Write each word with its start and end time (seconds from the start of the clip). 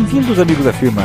Bem-vindos, 0.00 0.38
amigos 0.38 0.64
da 0.64 0.72
firma. 0.72 1.02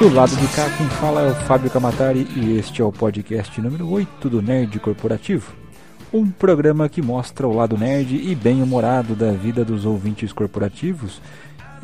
Do 0.00 0.12
lado 0.12 0.34
de 0.34 0.48
cá, 0.48 0.68
quem 0.76 0.88
fala 0.88 1.22
é 1.22 1.30
o 1.30 1.34
Fábio 1.46 1.70
Camatari 1.70 2.26
e 2.34 2.58
este 2.58 2.82
é 2.82 2.84
o 2.84 2.90
podcast 2.90 3.60
número 3.60 3.88
8 3.88 4.28
do 4.28 4.42
Nerd 4.42 4.80
Corporativo. 4.80 5.54
Um 6.12 6.28
programa 6.28 6.88
que 6.88 7.00
mostra 7.00 7.46
o 7.46 7.54
lado 7.54 7.78
nerd 7.78 8.16
e 8.16 8.34
bem-humorado 8.34 9.14
da 9.14 9.30
vida 9.30 9.64
dos 9.64 9.86
ouvintes 9.86 10.32
corporativos 10.32 11.22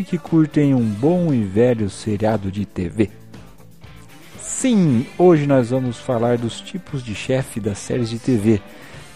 e 0.01 0.03
que 0.03 0.19
curtem 0.19 0.75
um 0.75 0.85
bom 0.85 1.33
e 1.33 1.45
velho 1.45 1.89
seriado 1.89 2.51
de 2.51 2.67
TV. 2.67 3.09
Sim, 4.41 5.07
hoje 5.17 5.47
nós 5.47 5.71
vamos 5.71 5.99
falar 5.99 6.39
dos 6.39 6.61
tipos 6.61 7.05
de 7.05 7.15
chefe 7.15 7.61
das 7.61 7.79
séries 7.79 8.11
de 8.11 8.19
TV 8.19 8.61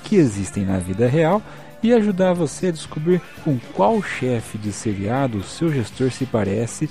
que 0.05 0.15
existem 0.15 0.65
na 0.65 0.79
vida 0.79 1.09
real 1.09 1.43
e 1.83 1.93
ajudar 1.93 2.33
você 2.33 2.69
a 2.69 2.71
descobrir 2.71 3.21
com 3.43 3.59
qual 3.75 4.01
chefe 4.01 4.57
de 4.57 4.73
seriado 4.73 5.39
o 5.39 5.43
seu 5.43 5.73
gestor 5.73 6.13
se 6.13 6.25
parece 6.25 6.89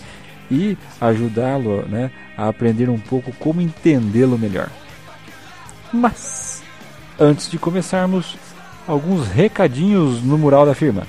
e 0.52 0.77
ajudá-lo 0.99 1.88
né, 1.88 2.11
a 2.38 2.49
aprender 2.49 2.89
um 2.89 2.99
pouco 2.99 3.31
como 3.39 3.61
entendê-lo 3.61 4.38
melhor. 4.38 4.69
Mas, 5.94 6.61
antes 7.17 7.49
de 7.49 7.57
começarmos, 7.57 8.38
alguns 8.85 9.27
recadinhos 9.27 10.22
no 10.22 10.38
mural 10.38 10.66
da 10.66 10.75
firma. 10.75 11.07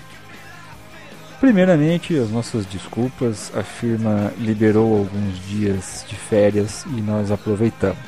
Primeiramente, 1.41 2.17
as 2.17 2.31
nossas 2.31 2.65
desculpas, 2.65 3.51
a 3.57 3.65
firma 3.65 4.33
liberou 4.39 4.97
alguns 4.97 5.45
dias 5.49 6.05
de 6.09 6.15
férias 6.15 6.85
e 6.97 7.01
nós 7.01 7.33
aproveitamos. 7.33 7.99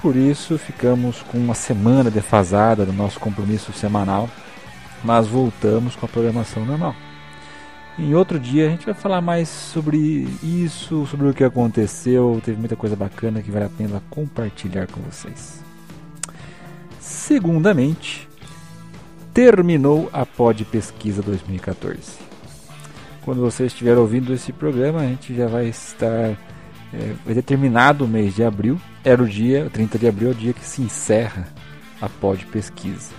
Por 0.00 0.16
isso, 0.16 0.56
ficamos 0.56 1.22
com 1.22 1.36
uma 1.36 1.54
semana 1.54 2.10
defasada 2.10 2.86
do 2.86 2.92
nosso 2.94 3.20
compromisso 3.20 3.72
semanal, 3.74 4.28
mas 5.02 5.26
voltamos 5.26 5.96
com 5.96 6.06
a 6.06 6.08
programação 6.08 6.64
normal. 6.64 6.94
Em 7.96 8.12
outro 8.12 8.40
dia 8.40 8.66
a 8.66 8.70
gente 8.70 8.86
vai 8.86 8.94
falar 8.94 9.20
mais 9.20 9.48
sobre 9.48 10.26
isso, 10.42 11.06
sobre 11.06 11.28
o 11.28 11.34
que 11.34 11.44
aconteceu. 11.44 12.40
Teve 12.44 12.58
muita 12.58 12.74
coisa 12.74 12.96
bacana 12.96 13.40
que 13.40 13.52
vale 13.52 13.66
a 13.66 13.68
pena 13.68 14.02
compartilhar 14.10 14.88
com 14.88 15.00
vocês. 15.00 15.62
Segundamente, 16.98 18.28
terminou 19.32 20.10
a 20.12 20.26
Pod 20.26 20.64
Pesquisa 20.64 21.22
2014. 21.22 22.18
Quando 23.24 23.40
você 23.40 23.66
estiver 23.66 23.96
ouvindo 23.96 24.34
esse 24.34 24.52
programa, 24.52 25.00
a 25.00 25.06
gente 25.06 25.34
já 25.34 25.46
vai 25.46 25.66
estar. 25.66 26.36
É, 26.92 27.14
vai 27.24 27.34
ter 27.34 27.42
terminado 27.42 28.04
o 28.04 28.08
mês 28.08 28.34
de 28.34 28.42
abril. 28.42 28.78
Era 29.04 29.22
o 29.22 29.28
dia, 29.28 29.70
30 29.72 29.98
de 29.98 30.08
abril, 30.08 30.28
é 30.28 30.32
o 30.32 30.34
dia 30.34 30.52
que 30.52 30.64
se 30.64 30.82
encerra 30.82 31.46
a 32.00 32.08
Pod 32.08 32.44
Pesquisa. 32.46 33.12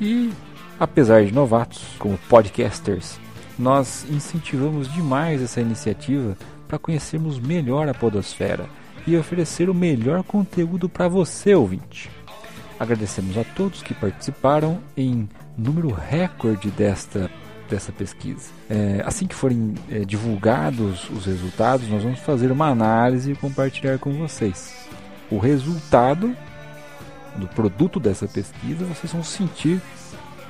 E, 0.00 0.30
apesar 0.78 1.24
de 1.24 1.32
novatos, 1.32 1.82
como 1.98 2.18
podcasters, 2.28 3.18
nós 3.62 4.04
incentivamos 4.10 4.92
demais 4.92 5.40
essa 5.40 5.60
iniciativa 5.60 6.36
para 6.66 6.78
conhecermos 6.78 7.38
melhor 7.38 7.88
a 7.88 7.94
Podosfera 7.94 8.66
e 9.06 9.16
oferecer 9.16 9.70
o 9.70 9.74
melhor 9.74 10.22
conteúdo 10.24 10.88
para 10.88 11.06
você, 11.06 11.54
ouvinte. 11.54 12.10
Agradecemos 12.78 13.38
a 13.38 13.44
todos 13.44 13.82
que 13.82 13.94
participaram 13.94 14.80
em 14.96 15.28
número 15.56 15.92
recorde 15.92 16.70
desta, 16.70 17.30
dessa 17.70 17.92
pesquisa. 17.92 18.50
É, 18.68 19.02
assim 19.06 19.26
que 19.26 19.34
forem 19.34 19.74
é, 19.88 20.00
divulgados 20.00 21.08
os 21.10 21.26
resultados, 21.26 21.88
nós 21.88 22.02
vamos 22.02 22.18
fazer 22.18 22.50
uma 22.50 22.66
análise 22.66 23.30
e 23.30 23.36
compartilhar 23.36 23.98
com 23.98 24.12
vocês. 24.14 24.74
O 25.30 25.38
resultado 25.38 26.36
do 27.36 27.46
produto 27.48 28.00
dessa 28.00 28.26
pesquisa 28.26 28.84
vocês 28.84 29.12
vão 29.12 29.22
sentir 29.22 29.80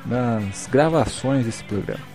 nas 0.07 0.67
gravações 0.67 1.45
desse 1.45 1.63
programa. 1.65 2.12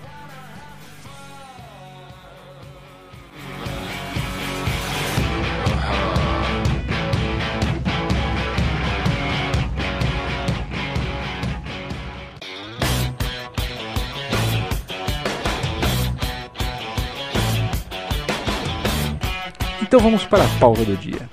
Então 19.88 20.02
vamos 20.02 20.26
para 20.26 20.44
a 20.44 20.60
pauta 20.60 20.84
do 20.84 20.98
dia. 20.98 21.30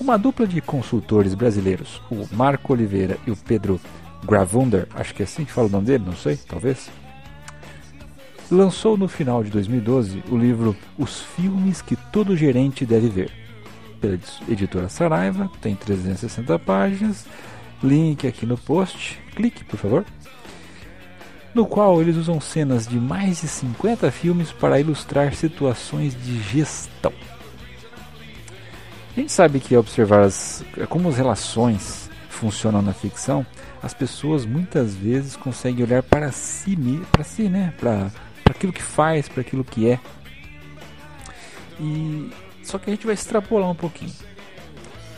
Uma 0.00 0.18
dupla 0.18 0.44
de 0.44 0.60
consultores 0.60 1.34
brasileiros, 1.34 2.02
o 2.10 2.26
Marco 2.32 2.72
Oliveira 2.72 3.16
e 3.24 3.30
o 3.30 3.36
Pedro 3.36 3.80
Gravunder, 4.24 4.88
acho 4.92 5.14
que 5.14 5.22
é 5.22 5.24
assim 5.24 5.44
que 5.44 5.52
fala 5.52 5.68
o 5.68 5.70
nome 5.70 5.86
dele, 5.86 6.02
não 6.04 6.16
sei, 6.16 6.36
talvez, 6.36 6.90
lançou 8.50 8.96
no 8.96 9.06
final 9.06 9.44
de 9.44 9.50
2012 9.50 10.20
o 10.28 10.36
livro 10.36 10.76
Os 10.98 11.20
Filmes 11.20 11.80
que 11.80 11.94
Todo 11.94 12.36
Gerente 12.36 12.84
Deve 12.84 13.08
Ver, 13.08 13.30
pela 14.00 14.18
editora 14.48 14.88
Saraiva, 14.88 15.48
tem 15.60 15.76
360 15.76 16.58
páginas, 16.58 17.24
link 17.84 18.26
aqui 18.26 18.44
no 18.44 18.58
post, 18.58 19.16
clique 19.36 19.62
por 19.62 19.78
favor, 19.78 20.04
no 21.54 21.64
qual 21.64 22.00
eles 22.00 22.16
usam 22.16 22.40
cenas 22.40 22.84
de 22.84 22.96
mais 22.96 23.42
de 23.42 23.46
50 23.46 24.10
filmes 24.10 24.50
para 24.50 24.80
ilustrar 24.80 25.32
situações 25.34 26.20
de 26.20 26.42
gestão. 26.42 27.12
A 29.16 29.20
gente 29.20 29.32
sabe 29.32 29.58
que 29.58 29.76
observar 29.76 30.20
as, 30.20 30.64
como 30.88 31.08
as 31.08 31.16
relações 31.16 32.08
funcionam 32.28 32.80
na 32.80 32.92
ficção, 32.92 33.44
as 33.82 33.92
pessoas 33.92 34.46
muitas 34.46 34.94
vezes 34.94 35.36
conseguem 35.36 35.84
olhar 35.84 36.02
para 36.02 36.30
si, 36.30 36.76
para 37.10 37.24
si, 37.24 37.48
né, 37.48 37.74
para 37.78 38.10
aquilo 38.44 38.72
que 38.72 38.82
faz, 38.82 39.28
para 39.28 39.40
aquilo 39.40 39.64
que 39.64 39.88
é. 39.88 39.98
E 41.80 42.30
só 42.62 42.78
que 42.78 42.88
a 42.88 42.94
gente 42.94 43.04
vai 43.04 43.14
extrapolar 43.14 43.70
um 43.70 43.74
pouquinho. 43.74 44.12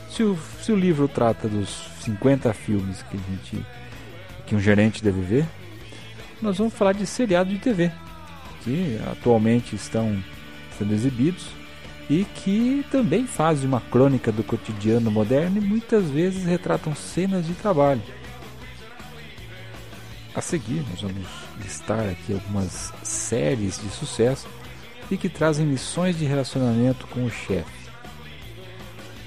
Se 0.09 0.23
o, 0.23 0.39
se 0.63 0.73
o 0.73 0.77
livro 0.77 1.07
trata 1.09 1.49
dos 1.49 1.89
50 2.01 2.53
filmes 2.55 3.03
que 3.03 3.17
a 3.17 3.21
gente 3.31 3.67
que 4.47 4.55
um 4.55 4.61
gerente 4.61 5.03
deve 5.03 5.21
ver, 5.21 5.47
nós 6.41 6.59
vamos 6.59 6.75
falar 6.75 6.93
de 6.93 7.07
seriado 7.07 7.51
de 7.51 7.59
TV 7.59 7.93
que 8.63 8.99
atualmente 9.11 9.75
estão 9.75 10.23
sendo 10.79 10.93
exibidos 10.95 11.47
e 12.13 12.27
que 12.27 12.85
também 12.91 13.27
fazem 13.27 13.67
uma 13.67 13.81
crônica 13.81 14.31
do 14.31 14.45
cotidiano 14.45 15.11
moderno 15.11 15.57
e 15.57 15.61
muitas 15.63 16.11
vezes 16.11 16.45
retratam 16.45 16.95
cenas 16.95 17.47
de 17.47 17.55
trabalho. 17.55 18.03
A 20.35 20.43
seguir, 20.43 20.85
nós 20.91 21.01
vamos 21.01 21.27
listar 21.59 22.01
aqui 22.01 22.35
algumas 22.35 22.93
séries 23.03 23.81
de 23.81 23.89
sucesso 23.89 24.47
e 25.11 25.17
que 25.17 25.31
trazem 25.31 25.67
lições 25.67 26.19
de 26.19 26.27
relacionamento 26.27 27.07
com 27.07 27.25
o 27.25 27.31
chefe. 27.31 27.89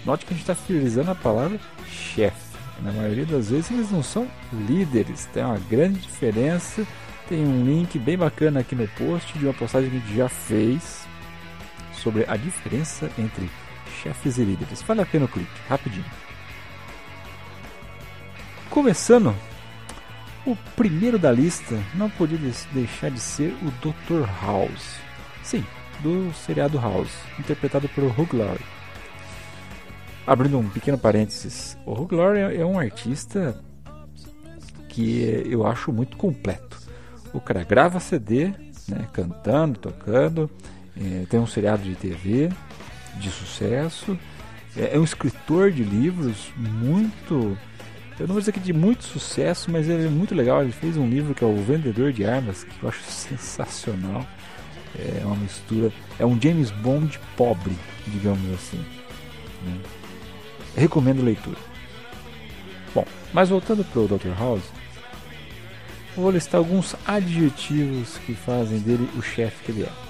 Note 0.06 0.24
que 0.24 0.33
a 0.33 0.38
gente 0.38 0.44
está 0.44 0.54
frisando 0.54 1.10
a 1.10 1.15
palavra 1.15 1.60
chefe. 1.89 2.56
Na 2.83 2.92
maioria 2.92 3.25
das 3.25 3.50
vezes 3.50 3.71
eles 3.71 3.89
não 3.89 4.04
são 4.04 4.27
líderes, 4.68 5.25
tem 5.33 5.44
uma 5.44 5.57
grande 5.57 6.01
diferença. 6.01 6.86
Tem 7.27 7.44
um 7.44 7.65
link 7.65 7.98
bem 7.98 8.15
bacana 8.15 8.60
aqui 8.60 8.75
no 8.75 8.88
post 8.89 9.36
de 9.39 9.45
uma 9.45 9.54
postagem 9.56 9.89
que 9.89 9.98
a 9.98 10.00
gente 10.00 10.15
já 10.15 10.30
fez 10.30 11.05
sobre 11.95 12.25
a 12.27 12.36
diferença 12.36 13.09
entre 13.18 13.50
chefes 14.01 14.38
e 14.38 14.44
líderes. 14.44 14.81
Vale 14.81 15.01
a 15.01 15.06
pena 15.06 15.25
o 15.25 15.27
clique, 15.27 15.51
rapidinho. 15.68 16.06
Começando, 18.69 19.33
o 20.45 20.56
primeiro 20.75 21.18
da 21.18 21.31
lista 21.31 21.75
não 21.95 22.09
podia 22.09 22.38
deixar 22.71 23.09
de 23.09 23.19
ser 23.19 23.56
o 23.63 23.71
Dr. 23.81 24.27
House. 24.42 25.00
Sim, 25.44 25.65
do 26.01 26.33
seriado 26.33 26.80
House, 26.80 27.15
interpretado 27.39 27.88
por 27.89 28.03
Hugh 28.03 28.30
Laurie. 28.33 28.65
Abrindo 30.27 30.57
um 30.57 30.69
pequeno 30.69 30.98
parênteses, 30.98 31.77
o 31.86 31.94
Hugh 31.94 32.15
Laurie 32.15 32.57
é 32.57 32.65
um 32.65 32.80
artista 32.80 33.59
que 34.89 35.44
eu 35.45 35.65
acho 35.68 35.91
muito 35.91 36.18
completo. 36.18 36.80
O 37.33 37.39
cara 37.39 37.63
grava 37.63 38.00
CD, 38.00 38.48
né, 38.88 39.07
cantando, 39.13 39.80
tocando, 39.80 40.50
é, 41.00 41.25
tem 41.30 41.39
um 41.39 41.47
seriado 41.47 41.83
de 41.83 41.95
TV 41.95 42.50
de 43.19 43.30
sucesso. 43.30 44.18
É, 44.75 44.95
é, 44.95 45.00
um 45.00 45.03
escritor 45.03 45.71
de 45.71 45.83
livros 45.83 46.51
muito. 46.56 47.57
Eu 48.18 48.27
não 48.27 48.33
vou 48.33 48.39
dizer 48.39 48.53
que 48.53 48.59
de 48.59 48.71
muito 48.71 49.03
sucesso, 49.03 49.69
mas 49.69 49.89
ele 49.89 50.06
é 50.06 50.09
muito 50.09 50.33
legal. 50.33 50.62
Ele 50.62 50.71
fez 50.71 50.95
um 50.95 51.07
livro 51.07 51.33
que 51.33 51.44
é 51.44 51.47
O 51.47 51.56
Vendedor 51.57 52.13
de 52.13 52.25
Armas, 52.25 52.63
que 52.63 52.83
eu 52.83 52.89
acho 52.89 53.03
sensacional. 53.09 54.25
É 54.97 55.25
uma 55.25 55.36
mistura. 55.36 55.92
É 56.18 56.25
um 56.25 56.39
James 56.42 56.71
Bond 56.71 57.19
pobre, 57.36 57.75
digamos 58.07 58.53
assim. 58.53 58.83
Né? 59.65 59.77
Recomendo 60.77 61.24
leitura. 61.24 61.57
Bom, 62.94 63.06
mas 63.33 63.50
voltando 63.50 63.83
para 63.83 64.00
o 64.01 64.07
Dr. 64.07 64.38
House, 64.39 64.63
vou 66.15 66.31
listar 66.31 66.59
alguns 66.59 66.95
adjetivos 67.06 68.18
que 68.19 68.33
fazem 68.33 68.80
dele 68.80 69.09
o 69.18 69.21
chefe 69.21 69.65
que 69.65 69.71
ele 69.74 69.83
é 69.83 70.05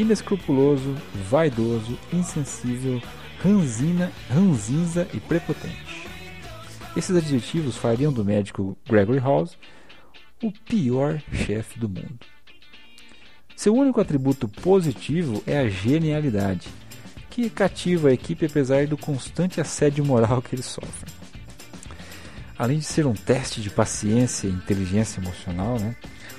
inescrupuloso, 0.00 0.96
vaidoso, 1.28 1.98
insensível, 2.12 3.02
ranzina, 3.42 4.10
ranzinza 4.28 5.06
e 5.12 5.20
prepotente. 5.20 6.08
Esses 6.96 7.16
adjetivos 7.16 7.76
fariam 7.76 8.12
do 8.12 8.24
médico 8.24 8.76
Gregory 8.88 9.20
House 9.20 9.56
o 10.42 10.50
pior 10.50 11.22
chefe 11.32 11.78
do 11.78 11.88
mundo. 11.88 12.18
Seu 13.54 13.74
único 13.74 14.00
atributo 14.00 14.48
positivo 14.48 15.42
é 15.46 15.58
a 15.58 15.68
genialidade, 15.68 16.68
que 17.28 17.50
cativa 17.50 18.08
a 18.08 18.12
equipe 18.12 18.46
apesar 18.46 18.86
do 18.86 18.96
constante 18.96 19.60
assédio 19.60 20.04
moral 20.04 20.40
que 20.40 20.54
eles 20.54 20.64
sofrem. 20.64 21.12
Além 22.58 22.78
de 22.78 22.84
ser 22.84 23.06
um 23.06 23.14
teste 23.14 23.60
de 23.60 23.70
paciência 23.70 24.48
e 24.48 24.50
inteligência 24.50 25.20
emocional, 25.20 25.78
né, 25.78 25.94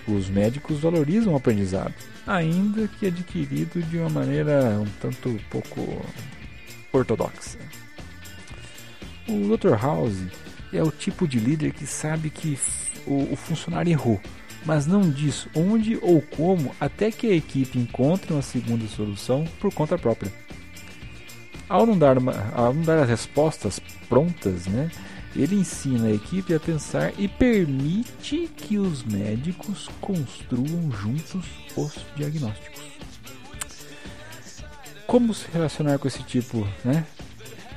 os 0.07 0.29
médicos 0.29 0.79
valorizam 0.79 1.33
o 1.33 1.35
aprendizado, 1.35 1.93
ainda 2.35 2.87
que 2.87 3.07
adquirido 3.07 3.81
de 3.83 3.97
uma 3.97 4.09
maneira 4.09 4.79
um 4.79 4.85
tanto 5.01 5.39
pouco 5.49 6.01
ortodoxa. 6.93 7.57
O 9.27 9.55
Dr. 9.55 9.75
House 9.75 10.17
é 10.73 10.81
o 10.81 10.91
tipo 10.91 11.27
de 11.27 11.39
líder 11.39 11.73
que 11.73 11.85
sabe 11.85 12.29
que 12.29 12.57
o, 13.05 13.33
o 13.33 13.35
funcionário 13.35 13.91
errou, 13.91 14.19
mas 14.65 14.87
não 14.87 15.09
diz 15.09 15.47
onde 15.55 15.97
ou 16.01 16.21
como 16.21 16.73
até 16.79 17.11
que 17.11 17.27
a 17.27 17.35
equipe 17.35 17.77
encontre 17.77 18.33
uma 18.33 18.41
segunda 18.41 18.87
solução 18.87 19.45
por 19.59 19.73
conta 19.73 19.97
própria. 19.97 20.31
Ao 21.67 21.85
não 21.85 21.97
dar, 21.97 22.17
uma, 22.17 22.33
ao 22.53 22.73
não 22.73 22.81
dar 22.81 22.99
as 22.99 23.09
respostas 23.09 23.79
prontas, 24.09 24.67
né, 24.67 24.89
ele 25.35 25.55
ensina 25.55 26.07
a 26.07 26.13
equipe 26.13 26.53
a 26.53 26.59
pensar 26.59 27.13
e 27.17 27.27
permite 27.27 28.49
que 28.55 28.77
os 28.77 29.03
médicos 29.03 29.89
construam 30.01 30.91
juntos 30.91 31.45
os 31.75 31.93
diagnósticos. 32.15 32.81
Como 35.07 35.33
se 35.33 35.47
relacionar 35.51 35.97
com 35.99 36.07
esse 36.07 36.23
tipo 36.23 36.67
né, 36.83 37.05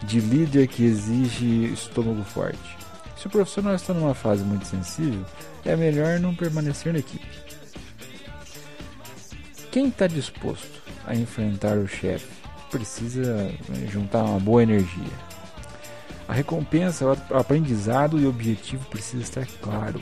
de 0.03 0.21
líder 0.21 0.69
que 0.69 0.85
exige 0.85 1.73
estômago 1.73 2.25
forte? 2.25 2.77
Se 3.17 3.27
o 3.27 3.31
profissional 3.31 3.75
está 3.75 3.95
numa 3.95 4.15
fase 4.15 4.45
muito 4.45 4.67
sensível, 4.67 5.25
é 5.65 5.75
melhor 5.77 6.21
não 6.21 6.35
permanecer 6.35 6.93
na 6.93 6.99
equipe. 6.99 7.27
Quem 9.71 9.89
está 9.89 10.07
disposto 10.07 10.83
a 11.07 11.15
enfrentar 11.15 11.77
o 11.79 11.87
chefe 11.87 12.29
precisa 12.71 13.35
né, 13.69 13.89
juntar 13.91 14.25
uma 14.25 14.39
boa 14.39 14.63
energia 14.63 15.34
a 16.27 16.33
recompensa, 16.33 17.05
o 17.07 17.37
aprendizado 17.37 18.19
e 18.19 18.27
o 18.27 18.29
objetivo 18.29 18.85
precisa 18.87 19.23
estar 19.23 19.47
claro. 19.61 20.01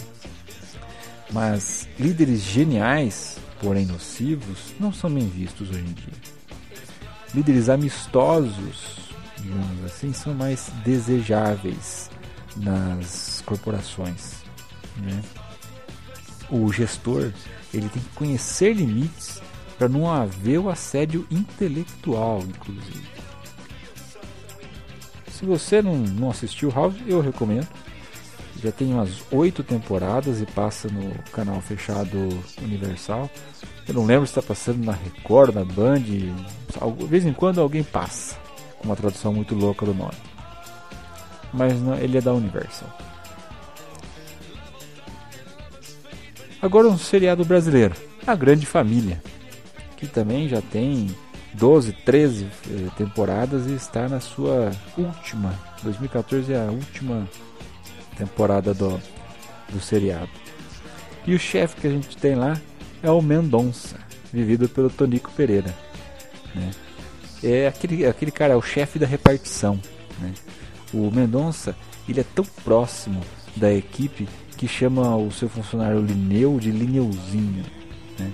Mas 1.30 1.88
líderes 1.98 2.40
geniais, 2.40 3.38
porém 3.60 3.86
nocivos, 3.86 4.74
não 4.78 4.92
são 4.92 5.10
bem 5.10 5.26
vistos 5.26 5.70
hoje 5.70 5.80
em 5.80 5.92
dia. 5.92 6.14
Líderes 7.34 7.68
amistosos, 7.68 8.98
digamos 9.38 9.84
assim, 9.84 10.12
são 10.12 10.34
mais 10.34 10.70
desejáveis 10.84 12.10
nas 12.56 13.42
corporações. 13.46 14.42
Né? 14.98 15.22
O 16.50 16.70
gestor 16.70 17.32
ele 17.72 17.88
tem 17.88 18.02
que 18.02 18.10
conhecer 18.10 18.74
limites 18.74 19.40
para 19.78 19.88
não 19.88 20.10
haver 20.10 20.58
o 20.58 20.68
assédio 20.68 21.26
intelectual, 21.30 22.40
inclusive. 22.40 23.11
Se 25.42 25.46
você 25.46 25.82
não, 25.82 25.96
não 25.96 26.30
assistiu 26.30 26.70
House, 26.70 26.94
eu 27.04 27.20
recomendo. 27.20 27.66
Já 28.62 28.70
tem 28.70 28.94
umas 28.94 29.24
oito 29.32 29.64
temporadas 29.64 30.40
e 30.40 30.46
passa 30.46 30.86
no 30.86 31.12
canal 31.32 31.60
fechado 31.60 32.28
Universal. 32.62 33.28
Eu 33.88 33.94
não 33.94 34.06
lembro 34.06 34.24
se 34.24 34.30
está 34.30 34.40
passando 34.40 34.84
na 34.84 34.92
Record, 34.92 35.52
na 35.52 35.64
Band. 35.64 35.98
De 35.98 36.32
vez 37.08 37.26
em 37.26 37.32
quando 37.32 37.60
alguém 37.60 37.82
passa, 37.82 38.38
com 38.78 38.84
uma 38.84 38.94
tradução 38.94 39.34
muito 39.34 39.52
louca 39.56 39.84
do 39.84 39.92
nome. 39.92 40.14
Mas 41.52 41.82
não, 41.82 41.96
ele 41.96 42.18
é 42.18 42.20
da 42.20 42.32
Universal. 42.32 42.96
Agora 46.62 46.86
um 46.86 46.96
seriado 46.96 47.44
brasileiro, 47.44 47.96
A 48.24 48.36
Grande 48.36 48.64
Família, 48.64 49.20
que 49.96 50.06
também 50.06 50.48
já 50.48 50.62
tem 50.62 51.12
12, 51.54 51.92
13 51.92 52.46
eh, 52.46 52.88
temporadas 52.96 53.66
e 53.66 53.74
está 53.74 54.08
na 54.08 54.20
sua 54.20 54.72
última. 54.96 55.54
2014 55.82 56.52
é 56.52 56.60
a 56.60 56.70
última 56.70 57.28
temporada 58.16 58.72
do, 58.72 59.00
do 59.68 59.80
seriado. 59.80 60.30
E 61.26 61.34
o 61.34 61.38
chefe 61.38 61.80
que 61.80 61.86
a 61.86 61.90
gente 61.90 62.16
tem 62.16 62.34
lá 62.34 62.60
é 63.02 63.10
o 63.10 63.20
Mendonça, 63.20 63.96
vivido 64.32 64.68
pelo 64.68 64.90
Tonico 64.90 65.30
Pereira. 65.32 65.74
Né? 66.54 66.70
É 67.42 67.66
aquele, 67.66 68.06
aquele 68.06 68.30
cara, 68.30 68.54
é 68.54 68.56
o 68.56 68.62
chefe 68.62 68.98
da 68.98 69.06
repartição. 69.06 69.78
Né? 70.18 70.32
O 70.92 71.10
Mendonça 71.10 71.76
ele 72.08 72.20
é 72.20 72.24
tão 72.34 72.44
próximo 72.64 73.20
da 73.56 73.72
equipe 73.72 74.28
que 74.56 74.66
chama 74.66 75.16
o 75.16 75.30
seu 75.30 75.48
funcionário 75.48 76.00
Lineu 76.00 76.58
de 76.58 76.70
Lineuzinho. 76.70 77.64
Né? 78.18 78.32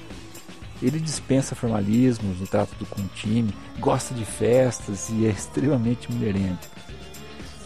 Ele 0.81 1.01
dispensa 1.01 1.55
formalismos 1.55 2.39
no 2.41 2.47
trato 2.47 2.73
com 2.87 3.03
o 3.03 3.09
time, 3.09 3.53
gosta 3.79 4.15
de 4.15 4.25
festas 4.25 5.09
e 5.11 5.27
é 5.27 5.31
extremamente 5.31 6.11
mulherento. 6.11 6.69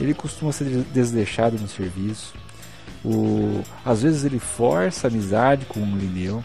Ele 0.01 0.15
costuma 0.15 0.51
ser 0.51 0.65
desleixado 0.93 1.59
no 1.59 1.69
serviço. 1.69 2.35
O, 3.05 3.63
às 3.85 4.03
vezes 4.03 4.25
ele 4.25 4.39
força 4.39 5.07
a 5.07 5.11
amizade 5.11 5.67
com 5.67 5.81
o 5.81 5.97
Lineu. 5.97 6.43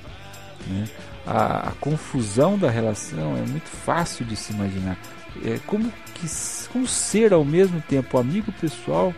Né? 0.67 0.85
A, 1.25 1.69
a, 1.69 1.71
confusão 1.73 2.57
da 2.57 2.69
relação 2.69 3.37
é 3.37 3.41
muito 3.41 3.69
fácil 3.69 4.25
de 4.25 4.35
se 4.35 4.51
imaginar. 4.51 4.97
É 5.45 5.59
como, 5.65 5.91
que, 6.13 6.27
como 6.71 6.87
ser 6.87 7.33
ao 7.33 7.45
mesmo 7.45 7.81
tempo 7.81 8.17
amigo 8.17 8.51
pessoal 8.53 9.13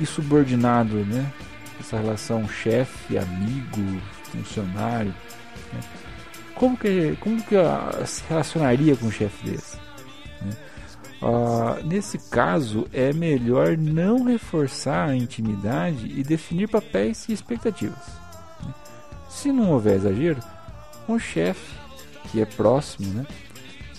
e 0.00 0.06
subordinado, 0.06 1.04
né? 1.04 1.30
Essa 1.80 1.98
relação 1.98 2.48
chefe, 2.48 3.18
amigo, 3.18 4.00
funcionário. 4.30 5.14
Né? 5.72 5.80
Como 6.54 6.76
que, 6.76 7.16
como 7.20 7.42
que 7.42 7.56
se 8.06 8.22
relacionaria 8.28 8.96
com 8.96 9.06
um 9.06 9.10
chefe 9.10 9.50
desse? 9.50 9.76
Uh, 11.22 11.82
nesse 11.86 12.18
caso, 12.28 12.86
é 12.92 13.10
melhor 13.12 13.78
não 13.78 14.24
reforçar 14.24 15.08
a 15.08 15.16
intimidade 15.16 16.06
e 16.06 16.22
definir 16.22 16.68
papéis 16.68 17.26
e 17.28 17.32
expectativas. 17.32 18.06
Né? 18.62 18.74
Se 19.28 19.50
não 19.50 19.70
houver 19.72 19.96
exagero, 19.96 20.40
um 21.08 21.18
chefe 21.18 21.74
que 22.30 22.42
é 22.42 22.44
próximo 22.44 23.10
né, 23.14 23.26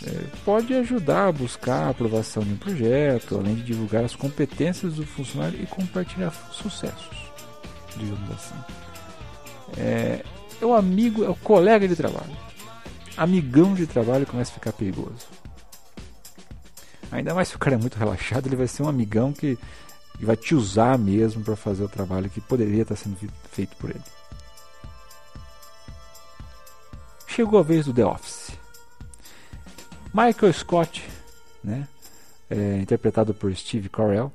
é, 0.05 0.23
pode 0.43 0.73
ajudar 0.75 1.29
a 1.29 1.31
buscar 1.31 1.85
a 1.85 1.89
aprovação 1.89 2.43
de 2.43 2.53
um 2.53 2.57
projeto, 2.57 3.37
além 3.37 3.55
de 3.55 3.63
divulgar 3.63 4.03
as 4.03 4.15
competências 4.15 4.93
do 4.93 5.05
funcionário 5.05 5.59
e 5.59 5.65
compartilhar 5.65 6.31
sucessos, 6.51 7.31
digamos 7.97 8.29
assim. 8.29 8.55
É, 9.77 10.23
é 10.61 10.65
o 10.65 10.75
amigo, 10.75 11.23
é 11.23 11.29
o 11.29 11.35
colega 11.35 11.87
de 11.87 11.95
trabalho 11.95 12.44
amigão 13.17 13.73
de 13.73 13.87
trabalho 13.87 14.25
começa 14.25 14.51
a 14.51 14.55
ficar 14.55 14.73
perigoso. 14.73 15.27
Ainda 17.11 17.33
mais 17.33 17.47
se 17.47 17.55
o 17.55 17.59
cara 17.59 17.75
é 17.75 17.79
muito 17.79 17.97
relaxado, 17.97 18.47
ele 18.47 18.55
vai 18.55 18.67
ser 18.67 18.83
um 18.83 18.89
amigão 18.89 19.31
que, 19.31 19.57
vai 20.19 20.35
te 20.35 20.55
usar 20.55 20.97
mesmo 20.97 21.43
para 21.43 21.55
fazer 21.55 21.83
o 21.83 21.89
trabalho 21.89 22.29
que 22.29 22.41
poderia 22.41 22.81
estar 22.81 22.95
sendo 22.95 23.17
feito 23.51 23.75
por 23.77 23.89
ele. 23.89 24.03
Chegou 27.27 27.59
a 27.59 27.63
vez 27.63 27.85
do 27.85 27.93
The 27.93 28.05
Office. 28.05 28.51
Michael 30.13 30.53
Scott, 30.53 31.07
né, 31.63 31.87
é, 32.49 32.77
interpretado 32.77 33.33
por 33.33 33.53
Steve 33.55 33.89
Carell, 33.89 34.31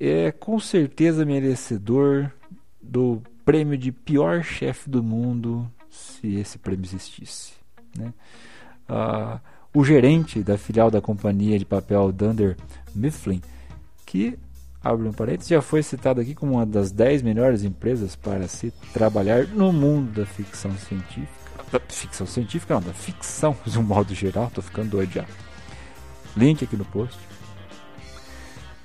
é 0.00 0.32
com 0.32 0.58
certeza 0.58 1.24
merecedor 1.24 2.30
do 2.82 3.22
prêmio 3.44 3.76
de 3.76 3.92
pior 3.92 4.42
chefe 4.42 4.88
do 4.88 5.02
mundo, 5.02 5.70
se 5.90 6.34
esse 6.36 6.58
prêmio 6.58 6.86
existisse. 6.86 7.63
Né? 7.98 8.12
Ah, 8.88 9.40
o 9.72 9.84
gerente 9.84 10.42
da 10.42 10.56
filial 10.56 10.90
da 10.90 11.00
companhia 11.00 11.58
de 11.58 11.64
papel 11.64 12.12
Dunder 12.12 12.56
Mifflin, 12.94 13.42
que, 14.06 14.38
abre 14.82 15.08
um 15.08 15.12
parênteses, 15.12 15.48
já 15.48 15.60
foi 15.60 15.82
citado 15.82 16.20
aqui 16.20 16.34
como 16.34 16.52
uma 16.52 16.64
das 16.64 16.92
10 16.92 17.22
melhores 17.22 17.64
empresas 17.64 18.14
para 18.14 18.46
se 18.46 18.70
trabalhar 18.92 19.48
no 19.48 19.72
mundo 19.72 20.20
da 20.20 20.26
ficção 20.26 20.70
científica. 20.78 21.44
Da 21.72 21.80
ficção 21.80 22.26
científica 22.26 22.74
não, 22.74 22.82
da 22.82 22.92
ficção 22.92 23.56
de 23.66 23.78
um 23.78 23.82
modo 23.82 24.14
geral, 24.14 24.46
estou 24.46 24.62
ficando 24.62 24.90
doido 24.90 25.12
já. 25.12 25.24
Link 26.36 26.64
aqui 26.64 26.76
no 26.76 26.84
post. 26.84 27.18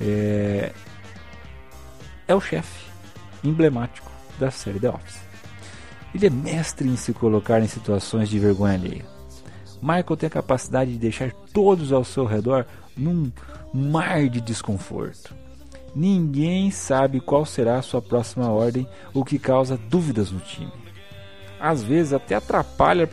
É, 0.02 0.72
é 2.28 2.34
o 2.34 2.42
chefe 2.42 2.90
emblemático 3.44 4.10
da 4.40 4.50
série 4.50 4.80
The 4.80 4.90
Office. 4.90 5.29
Ele 6.14 6.28
é 6.28 6.30
mestre 6.30 6.88
em 6.88 6.96
se 6.96 7.14
colocar 7.14 7.62
em 7.62 7.68
situações 7.68 8.30
de 8.30 8.40
vergonha 8.40 8.74
alheia. 8.74 9.06
Michael 9.82 10.18
tem 10.18 10.28
a 10.28 10.32
capacidade 10.32 10.92
de 10.92 10.98
deixar 10.98 11.32
todos 11.54 11.94
ao 11.94 12.04
seu 12.04 12.26
redor 12.26 12.66
num 12.98 13.32
mar 13.74 14.28
de 14.28 14.42
desconforto. 14.42 15.34
Ninguém 15.96 16.70
sabe 16.72 17.20
qual 17.20 17.46
será 17.46 17.78
a 17.78 17.82
sua 17.82 18.02
próxima 18.02 18.50
ordem, 18.50 18.88
o 19.14 19.24
que 19.24 19.40
causa 19.40 19.78
dúvidas 19.90 20.32
no 20.32 20.40
time. 20.40 20.72
Às 21.60 21.84
vezes 21.84 22.14
até 22.14 22.36
atrapalha 22.36 23.08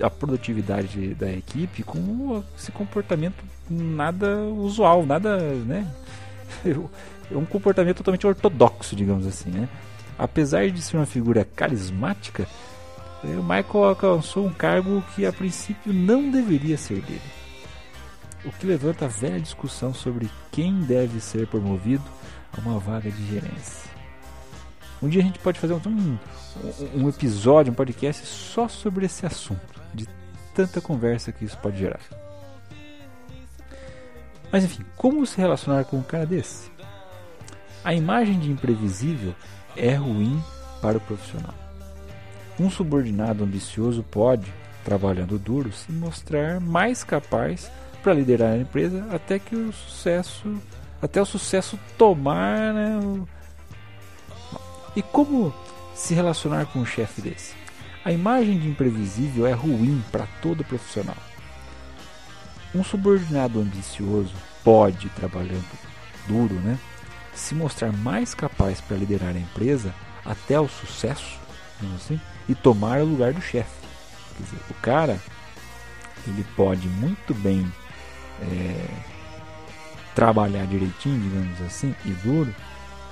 a 0.00 0.10
produtividade 0.10 1.14
da 1.14 1.30
equipe 1.30 1.82
com 1.82 2.42
esse 2.56 2.72
comportamento 2.72 3.44
nada 3.68 4.38
usual, 4.44 5.04
nada, 5.04 5.38
né? 5.38 5.86
É 7.30 7.36
um 7.36 7.46
comportamento 7.46 7.96
totalmente 7.98 8.26
ortodoxo, 8.26 8.94
digamos 8.94 9.26
assim, 9.26 9.48
né? 9.48 9.66
Apesar 10.18 10.70
de 10.70 10.80
ser 10.82 10.96
uma 10.96 11.06
figura 11.06 11.44
carismática, 11.44 12.46
o 13.24 13.42
Michael 13.42 13.84
alcançou 13.84 14.46
um 14.46 14.52
cargo 14.52 15.02
que 15.14 15.24
a 15.24 15.32
princípio 15.32 15.92
não 15.92 16.30
deveria 16.30 16.76
ser 16.76 17.00
dele. 17.00 17.20
O 18.44 18.50
que 18.50 18.66
levanta 18.66 19.04
a 19.04 19.08
velha 19.08 19.40
discussão 19.40 19.94
sobre 19.94 20.28
quem 20.50 20.80
deve 20.80 21.20
ser 21.20 21.46
promovido 21.46 22.04
a 22.52 22.60
uma 22.60 22.78
vaga 22.78 23.10
de 23.10 23.26
gerência. 23.26 23.90
Um 25.00 25.08
dia 25.08 25.20
a 25.20 25.24
gente 25.24 25.38
pode 25.38 25.58
fazer 25.58 25.74
um, 25.74 26.18
um 26.94 27.08
episódio, 27.08 27.72
um 27.72 27.74
podcast 27.74 28.24
só 28.26 28.68
sobre 28.68 29.06
esse 29.06 29.24
assunto, 29.24 29.80
de 29.94 30.08
tanta 30.54 30.80
conversa 30.80 31.32
que 31.32 31.44
isso 31.44 31.58
pode 31.58 31.78
gerar. 31.78 32.00
Mas 34.50 34.64
enfim, 34.64 34.84
como 34.96 35.24
se 35.24 35.38
relacionar 35.38 35.84
com 35.84 35.96
um 35.96 36.02
cara 36.02 36.26
desse? 36.26 36.70
A 37.82 37.94
imagem 37.94 38.38
de 38.38 38.50
imprevisível 38.50 39.34
é 39.76 39.94
ruim 39.94 40.42
para 40.80 40.98
o 40.98 41.00
profissional. 41.00 41.54
Um 42.58 42.70
subordinado 42.70 43.44
ambicioso 43.44 44.02
pode, 44.02 44.52
trabalhando 44.84 45.38
duro, 45.38 45.72
se 45.72 45.90
mostrar 45.90 46.60
mais 46.60 47.02
capaz 47.02 47.70
para 48.02 48.14
liderar 48.14 48.52
a 48.52 48.58
empresa 48.58 49.06
até 49.10 49.38
que 49.38 49.54
o 49.54 49.72
sucesso, 49.72 50.60
até 51.00 51.20
o 51.20 51.26
sucesso 51.26 51.78
tomar. 51.96 52.74
Né. 52.74 53.24
E 54.94 55.02
como 55.02 55.54
se 55.94 56.14
relacionar 56.14 56.66
com 56.66 56.80
um 56.80 56.86
chefe 56.86 57.22
desse? 57.22 57.54
A 58.04 58.12
imagem 58.12 58.58
de 58.58 58.68
imprevisível 58.68 59.46
é 59.46 59.52
ruim 59.52 60.02
para 60.10 60.26
todo 60.42 60.64
profissional. 60.64 61.16
Um 62.74 62.82
subordinado 62.82 63.60
ambicioso 63.60 64.34
pode, 64.64 65.08
trabalhando 65.10 65.64
duro, 66.26 66.54
né, 66.54 66.78
se 67.34 67.54
mostrar 67.54 67.92
mais 67.92 68.34
capaz 68.34 68.80
para 68.80 68.96
liderar 68.96 69.30
a 69.34 69.38
empresa 69.38 69.94
até 70.24 70.58
o 70.60 70.68
sucesso 70.68 71.40
assim, 71.96 72.20
e 72.48 72.54
tomar 72.54 73.00
o 73.00 73.06
lugar 73.06 73.32
do 73.32 73.40
chefe. 73.40 73.70
Quer 74.36 74.42
dizer, 74.44 74.58
o 74.70 74.74
cara 74.74 75.18
ele 76.26 76.44
pode 76.56 76.88
muito 76.88 77.34
bem 77.34 77.70
é, 78.40 78.86
trabalhar 80.14 80.66
direitinho, 80.66 81.20
digamos 81.20 81.60
assim, 81.62 81.94
e 82.04 82.10
duro, 82.10 82.54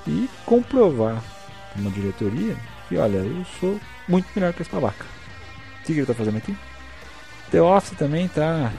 e 0.07 0.29
comprovar 0.45 1.23
uma 1.77 1.91
diretoria 1.91 2.57
que, 2.89 2.97
olha, 2.97 3.19
eu 3.19 3.45
sou 3.59 3.81
muito 4.09 4.29
melhor 4.35 4.53
que 4.53 4.63
esse 4.63 4.71
babaca. 4.71 5.05
O 5.81 5.85
que 5.85 5.93
ele 5.93 6.03
está 6.03 6.15
fazendo 6.15 6.37
aqui? 6.37 6.57
The 7.51 7.61
Office 7.61 7.99
também 7.99 8.27
está 8.27 8.73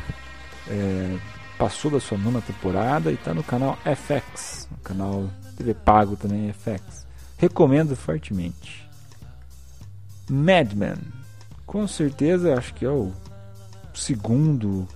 é, 0.69 1.17
passou 1.61 1.91
da 1.91 1.99
sua 1.99 2.17
nona 2.17 2.41
temporada 2.41 3.11
e 3.11 3.13
está 3.13 3.35
no 3.35 3.43
canal 3.43 3.77
FX, 3.85 4.67
no 4.71 4.77
canal 4.77 5.29
TV 5.55 5.75
pago 5.75 6.15
também 6.15 6.51
FX. 6.51 7.05
Recomendo 7.37 7.95
fortemente. 7.95 8.89
Mad 10.27 10.73
Men, 10.73 10.97
com 11.63 11.87
certeza 11.87 12.55
acho 12.55 12.73
que 12.73 12.83
é 12.83 12.89
o 12.89 13.11
segundo 13.93 14.87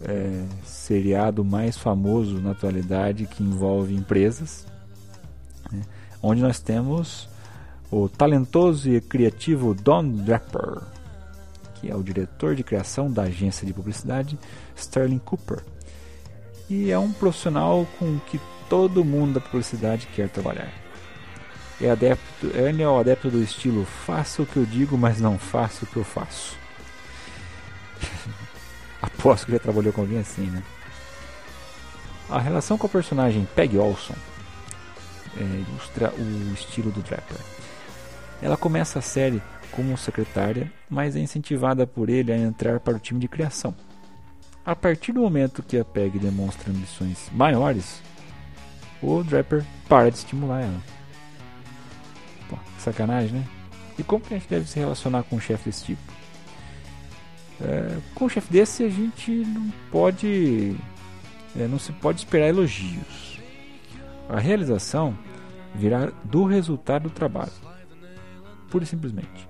é, 0.00 0.44
seriado 0.64 1.44
mais 1.44 1.76
famoso 1.76 2.40
na 2.40 2.52
atualidade 2.52 3.26
que 3.26 3.42
envolve 3.42 3.92
empresas, 3.92 4.64
né? 5.72 5.82
onde 6.22 6.40
nós 6.40 6.60
temos 6.60 7.28
o 7.90 8.08
talentoso 8.08 8.88
e 8.88 9.00
criativo 9.00 9.74
Don 9.74 10.08
Draper, 10.08 10.82
que 11.74 11.90
é 11.90 11.96
o 11.96 12.02
diretor 12.04 12.54
de 12.54 12.62
criação 12.62 13.10
da 13.10 13.22
agência 13.22 13.66
de 13.66 13.74
publicidade 13.74 14.38
Sterling 14.76 15.18
Cooper 15.18 15.64
e 16.68 16.90
é 16.90 16.98
um 16.98 17.12
profissional 17.12 17.86
com 17.98 18.18
que 18.20 18.40
todo 18.68 19.04
mundo 19.04 19.34
da 19.34 19.40
publicidade 19.40 20.06
quer 20.14 20.28
trabalhar. 20.28 20.72
É 21.80 21.90
adepto, 21.90 22.46
ele 22.54 22.82
é 22.82 22.88
o 22.88 22.98
adepto 22.98 23.30
do 23.30 23.42
estilo 23.42 23.84
faça 23.84 24.42
o 24.42 24.46
que 24.46 24.56
eu 24.56 24.64
digo, 24.64 24.96
mas 24.96 25.20
não 25.20 25.38
faça 25.38 25.84
o 25.84 25.86
que 25.86 25.96
eu 25.96 26.04
faço. 26.04 26.56
Aposto 29.00 29.46
que 29.46 29.52
já 29.52 29.58
trabalhou 29.58 29.92
com 29.92 30.00
alguém 30.00 30.18
assim, 30.18 30.46
né? 30.46 30.62
A 32.28 32.40
relação 32.40 32.76
com 32.76 32.86
o 32.86 32.90
personagem 32.90 33.46
Peg 33.54 33.78
Olson 33.78 34.14
é, 35.36 35.42
ilustra 35.42 36.12
o 36.12 36.54
estilo 36.54 36.90
do 36.90 37.02
Draper. 37.02 37.36
Ela 38.42 38.56
começa 38.56 38.98
a 38.98 39.02
série 39.02 39.40
como 39.70 39.96
secretária, 39.96 40.72
mas 40.88 41.14
é 41.14 41.20
incentivada 41.20 41.86
por 41.86 42.08
ele 42.08 42.32
a 42.32 42.36
entrar 42.36 42.80
para 42.80 42.96
o 42.96 42.98
time 42.98 43.20
de 43.20 43.28
criação. 43.28 43.74
A 44.66 44.74
partir 44.74 45.12
do 45.12 45.20
momento 45.20 45.62
que 45.62 45.78
a 45.78 45.84
PEG 45.84 46.18
demonstra 46.18 46.72
ambições 46.72 47.30
maiores, 47.32 48.02
o 49.00 49.22
Draper 49.22 49.64
para 49.88 50.10
de 50.10 50.16
estimular 50.16 50.62
ela. 50.62 50.82
Pô, 52.50 52.58
sacanagem, 52.76 53.38
né? 53.38 53.46
E 53.96 54.02
como 54.02 54.24
que 54.24 54.34
a 54.34 54.38
gente 54.38 54.48
deve 54.48 54.68
se 54.68 54.76
relacionar 54.80 55.22
com 55.22 55.36
um 55.36 55.40
chefe 55.40 55.66
desse 55.66 55.84
tipo? 55.84 56.12
É, 57.60 57.96
com 58.12 58.24
um 58.24 58.28
chefe 58.28 58.52
desse 58.52 58.82
a 58.82 58.88
gente 58.88 59.30
não 59.30 59.72
pode. 59.92 60.76
É, 61.56 61.68
não 61.68 61.78
se 61.78 61.92
pode 61.92 62.18
esperar 62.18 62.48
elogios. 62.48 63.40
A 64.28 64.40
realização 64.40 65.16
virá 65.76 66.10
do 66.24 66.44
resultado 66.44 67.04
do 67.04 67.10
trabalho. 67.10 67.52
Pura 68.68 68.82
e 68.82 68.86
simplesmente. 68.86 69.48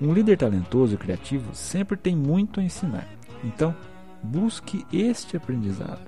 Um 0.00 0.12
líder 0.12 0.38
talentoso 0.38 0.94
e 0.94 0.98
criativo 0.98 1.52
sempre 1.52 1.96
tem 1.96 2.14
muito 2.14 2.60
a 2.60 2.62
ensinar. 2.62 3.08
Então, 3.42 3.74
Busque 4.26 4.84
este 4.92 5.36
aprendizado. 5.36 6.04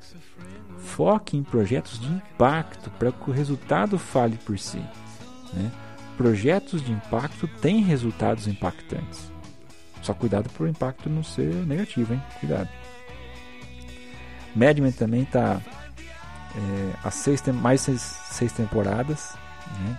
Foque 0.79 1.37
em 1.37 1.43
projetos 1.43 2.01
de 2.01 2.09
impacto 2.09 2.91
para 2.91 3.13
que 3.13 3.31
o 3.31 3.33
resultado 3.33 3.99
fale 3.99 4.37
por 4.39 4.59
si. 4.59 4.83
Né? 5.53 5.71
Projetos 6.17 6.83
de 6.83 6.93
impacto 6.93 7.47
têm 7.47 7.81
resultados 7.81 8.49
impactantes. 8.49 9.33
Só 10.03 10.15
cuidado 10.15 10.49
para 10.51 10.65
o 10.65 10.69
impacto 10.69 11.09
não 11.09 11.23
ser 11.23 11.55
negativo, 11.67 12.15
hein? 12.15 12.23
Cuidado. 12.41 12.69
Madman 14.55 14.93
também 14.93 15.23
está 15.23 15.61
é, 16.57 16.93
há 17.05 17.11
seis, 17.11 17.43
mais 17.47 17.83
seis, 17.83 18.01
seis 18.01 18.53
temporadas. 18.53 19.37
Né? 19.81 19.99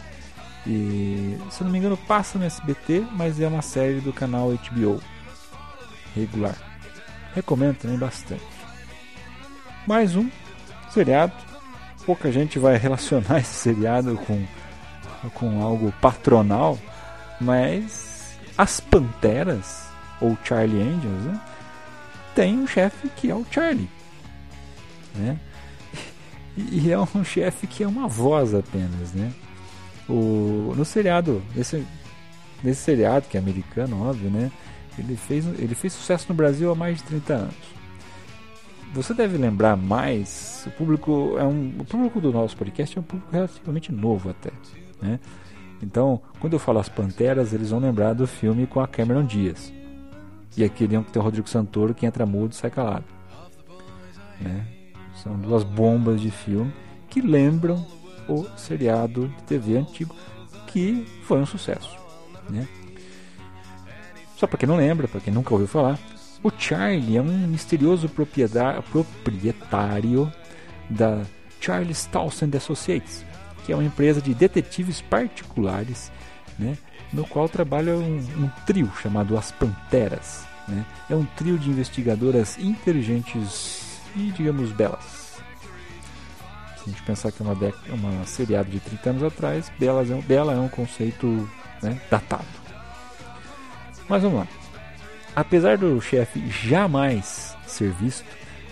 E, 0.68 1.38
se 1.50 1.64
não 1.64 1.72
me 1.72 1.78
engano, 1.78 1.96
passa 1.96 2.38
no 2.38 2.46
SBT, 2.46 3.06
mas 3.14 3.40
é 3.40 3.48
uma 3.48 3.62
série 3.62 4.02
do 4.02 4.12
canal 4.12 4.50
HBO 4.52 5.02
regular. 6.14 6.69
Recomendo 7.34 7.78
também 7.78 7.98
bastante. 7.98 8.44
Mais 9.86 10.16
um 10.16 10.30
seriado. 10.90 11.34
Pouca 12.06 12.32
gente 12.32 12.58
vai 12.58 12.78
relacionar 12.78 13.40
esse 13.42 13.54
seriado 13.54 14.16
com, 14.26 14.46
com 15.34 15.62
algo 15.62 15.94
patronal, 16.02 16.78
mas 17.40 18.38
as 18.58 18.80
Panteras, 18.80 19.88
ou 20.20 20.38
Charlie 20.44 20.82
Angels, 20.82 21.24
né, 21.24 21.40
tem 22.36 22.58
um 22.58 22.68
chefe 22.68 23.10
que 23.10 23.30
é 23.30 23.36
o 23.36 23.46
Charlie. 23.50 23.90
Né? 25.16 25.40
E 26.58 26.92
é 26.92 27.00
um 27.00 27.24
chefe 27.24 27.68
que 27.68 27.84
é 27.84 27.88
uma 27.88 28.08
voz 28.08 28.54
apenas. 28.54 29.14
Né? 29.14 29.32
O, 30.08 30.74
no 30.76 30.84
seriado, 30.84 31.42
nesse, 31.56 31.86
nesse 32.64 32.82
seriado 32.82 33.28
que 33.30 33.38
é 33.38 33.40
americano, 33.40 34.10
óbvio, 34.10 34.30
né? 34.30 34.52
Ele 35.00 35.16
fez, 35.16 35.46
ele 35.60 35.76
fez 35.76 35.94
sucesso 35.94 36.26
no 36.30 36.36
Brasil 36.36 36.72
há 36.72 36.76
mais 36.76 36.98
de 36.98 37.04
30 37.04 37.34
anos. 37.34 37.80
Você 38.94 39.14
deve 39.14 39.38
lembrar 39.38 39.76
mais, 39.78 40.64
o 40.68 40.72
público 40.72 41.36
é 41.38 41.44
um, 41.44 41.76
o 41.80 41.86
público 41.86 42.20
do 42.20 42.32
nosso 42.32 42.58
podcast 42.58 42.98
é 42.98 43.02
um 43.02 43.04
público 43.04 43.32
relativamente 43.32 43.92
novo 43.92 44.32
até, 44.32 44.52
né? 45.00 45.20
Então, 45.82 46.22
quando 46.40 46.54
eu 46.54 46.60
falo 46.60 46.80
as 46.80 46.90
Panteras, 46.90 47.54
eles 47.54 47.70
vão 47.70 47.80
lembrar 47.80 48.14
do 48.14 48.28
filme 48.28 48.68
com 48.68 48.80
a 48.80 48.88
Cameron 48.88 49.24
Diaz. 49.24 49.72
E 50.58 50.64
aquele 50.64 50.98
que 51.04 51.12
tem 51.12 51.22
o 51.22 51.24
Rodrigo 51.24 51.48
Santoro 51.48 51.94
que 51.94 52.06
entra 52.06 52.26
mudo 52.26 52.52
e 52.52 52.56
sai 52.56 52.70
calado. 52.70 53.06
Né? 54.42 54.66
São 55.16 55.38
duas 55.38 55.64
bombas 55.64 56.20
de 56.20 56.32
filme 56.32 56.74
que 57.10 57.22
lembram 57.22 57.86
o 58.28 58.46
seriado 58.58 59.28
de 59.28 59.44
TV 59.44 59.78
antigo 59.78 60.14
que 60.68 61.06
foi 61.24 61.40
um 61.40 61.46
sucesso. 61.46 61.98
Né? 62.50 62.68
Só 64.40 64.48
para 64.48 64.58
quem 64.58 64.68
não 64.70 64.78
lembra, 64.78 65.06
para 65.06 65.20
quem 65.20 65.34
nunca 65.34 65.54
ouviu 65.54 65.68
falar, 65.68 66.00
o 66.42 66.50
Charlie 66.58 67.18
é 67.18 67.22
um 67.22 67.48
misterioso 67.48 68.08
proprietário 68.08 70.32
da 70.90 71.24
Charles 71.60 72.06
Townsend 72.06 72.56
Associates, 72.56 73.26
que 73.66 73.74
é 73.74 73.76
uma 73.76 73.84
empresa 73.84 74.22
de 74.22 74.34
detetives 74.34 75.02
particulares, 75.02 76.10
né, 76.58 76.78
no 77.12 77.28
qual 77.28 77.50
trabalha 77.50 77.98
um, 77.98 78.26
um 78.38 78.50
trio 78.66 78.90
chamado 79.02 79.38
As 79.38 79.52
Panteras. 79.52 80.46
Né? 80.70 80.86
É 81.10 81.16
um 81.16 81.26
trio 81.26 81.60
de 81.60 81.70
investigadoras 81.70 82.58
inteligentes 82.58 84.00
e, 84.16 84.32
digamos, 84.32 84.72
belas. 84.72 85.42
Se 86.78 86.84
a 86.86 86.90
gente 86.90 87.04
pensar 87.04 87.34
que 87.34 87.44
é 87.44 87.46
uma, 87.46 87.58
uma 87.92 88.26
seriado 88.26 88.70
de 88.70 88.80
30 88.80 89.10
anos 89.10 89.24
atrás, 89.24 89.70
belas 89.78 90.10
é, 90.10 90.16
bela 90.22 90.54
é 90.54 90.58
um 90.58 90.70
conceito 90.70 91.28
né, 91.84 92.00
datado. 92.10 92.59
Mas 94.10 94.24
vamos 94.24 94.40
lá. 94.40 94.48
Apesar 95.36 95.78
do 95.78 96.02
chefe 96.02 96.44
jamais 96.50 97.56
ser 97.68 97.92
visto, 97.92 98.26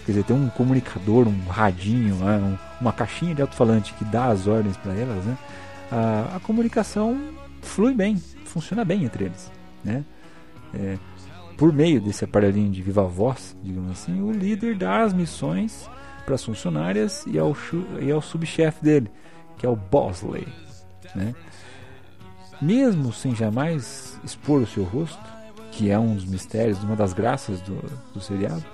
quer 0.05 0.11
dizer, 0.13 0.23
ter 0.23 0.33
um 0.33 0.49
comunicador, 0.49 1.27
um 1.27 1.47
radinho, 1.47 2.17
uma 2.81 2.91
caixinha 2.91 3.35
de 3.35 3.41
alto-falante 3.41 3.93
que 3.93 4.03
dá 4.05 4.25
as 4.25 4.47
ordens 4.47 4.75
para 4.77 4.93
elas, 4.93 5.23
né, 5.23 5.37
a, 5.91 6.35
a, 6.35 6.39
comunicação 6.39 7.17
flui 7.61 7.93
bem, 7.93 8.21
funciona 8.45 8.83
bem 8.83 9.05
entre 9.05 9.25
eles. 9.25 9.51
Né? 9.83 10.03
é, 10.73 10.97
por 11.57 11.73
meio 11.73 11.99
desse 11.99 12.23
aparelhinho 12.23 12.71
de 12.71 12.81
viva 12.81 13.03
voz, 13.03 13.55
digamos 13.63 13.91
assim, 13.91 14.21
o 14.21 14.31
líder 14.31 14.75
dá 14.75 15.01
as 15.01 15.13
missões 15.13 15.89
para 16.25 16.35
as 16.35 16.43
funcionárias 16.43 17.25
e 17.25 17.39
ao, 17.39 17.55
e 17.99 18.11
ao 18.11 18.21
subchefe 18.21 18.83
dele, 18.83 19.09
que 19.57 19.65
é 19.65 19.69
o 19.69 19.75
Bosley. 19.75 20.47
Né? 21.15 21.33
Mesmo 22.61 23.13
sem 23.13 23.35
jamais 23.35 24.19
expor 24.23 24.61
o 24.61 24.67
seu 24.67 24.83
rosto, 24.83 25.23
que 25.71 25.91
é 25.91 25.99
um 25.99 26.15
dos 26.15 26.25
mistérios, 26.25 26.83
uma 26.83 26.95
das 26.95 27.13
graças 27.13 27.61
do, 27.61 27.75
do 28.13 28.19
seriado, 28.19 28.65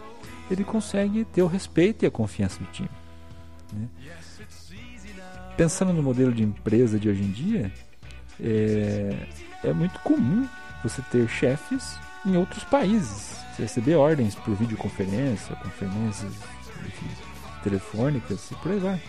ele 0.50 0.64
consegue 0.64 1.26
ter 1.26 1.42
o 1.42 1.48
respeito 1.48 2.04
e 2.04 2.06
a 2.06 2.12
confiança 2.12 2.60
do 2.60 2.66
time. 2.68 2.90
Né? 3.74 3.88
Pensando 5.58 5.94
no 5.94 6.02
modelo 6.02 6.32
de 6.32 6.44
empresa 6.44 6.98
de 6.98 7.10
hoje 7.10 7.24
em 7.24 7.32
dia, 7.32 7.72
é, 8.40 9.28
é 9.64 9.74
muito 9.74 10.00
comum 10.00 10.48
você 10.84 11.02
ter 11.12 11.28
chefes 11.28 11.98
em 12.26 12.38
outros 12.38 12.64
países. 12.64 13.38
Você 13.52 13.64
receber 13.64 13.96
ordens 13.96 14.36
por 14.36 14.56
videoconferência, 14.56 15.56
conferências 15.58 16.34
enfim, 16.86 17.08
telefônicas 17.64 18.50
e 18.52 18.56
por 18.56 18.72
aí 18.72 18.80
vai. 18.80 19.02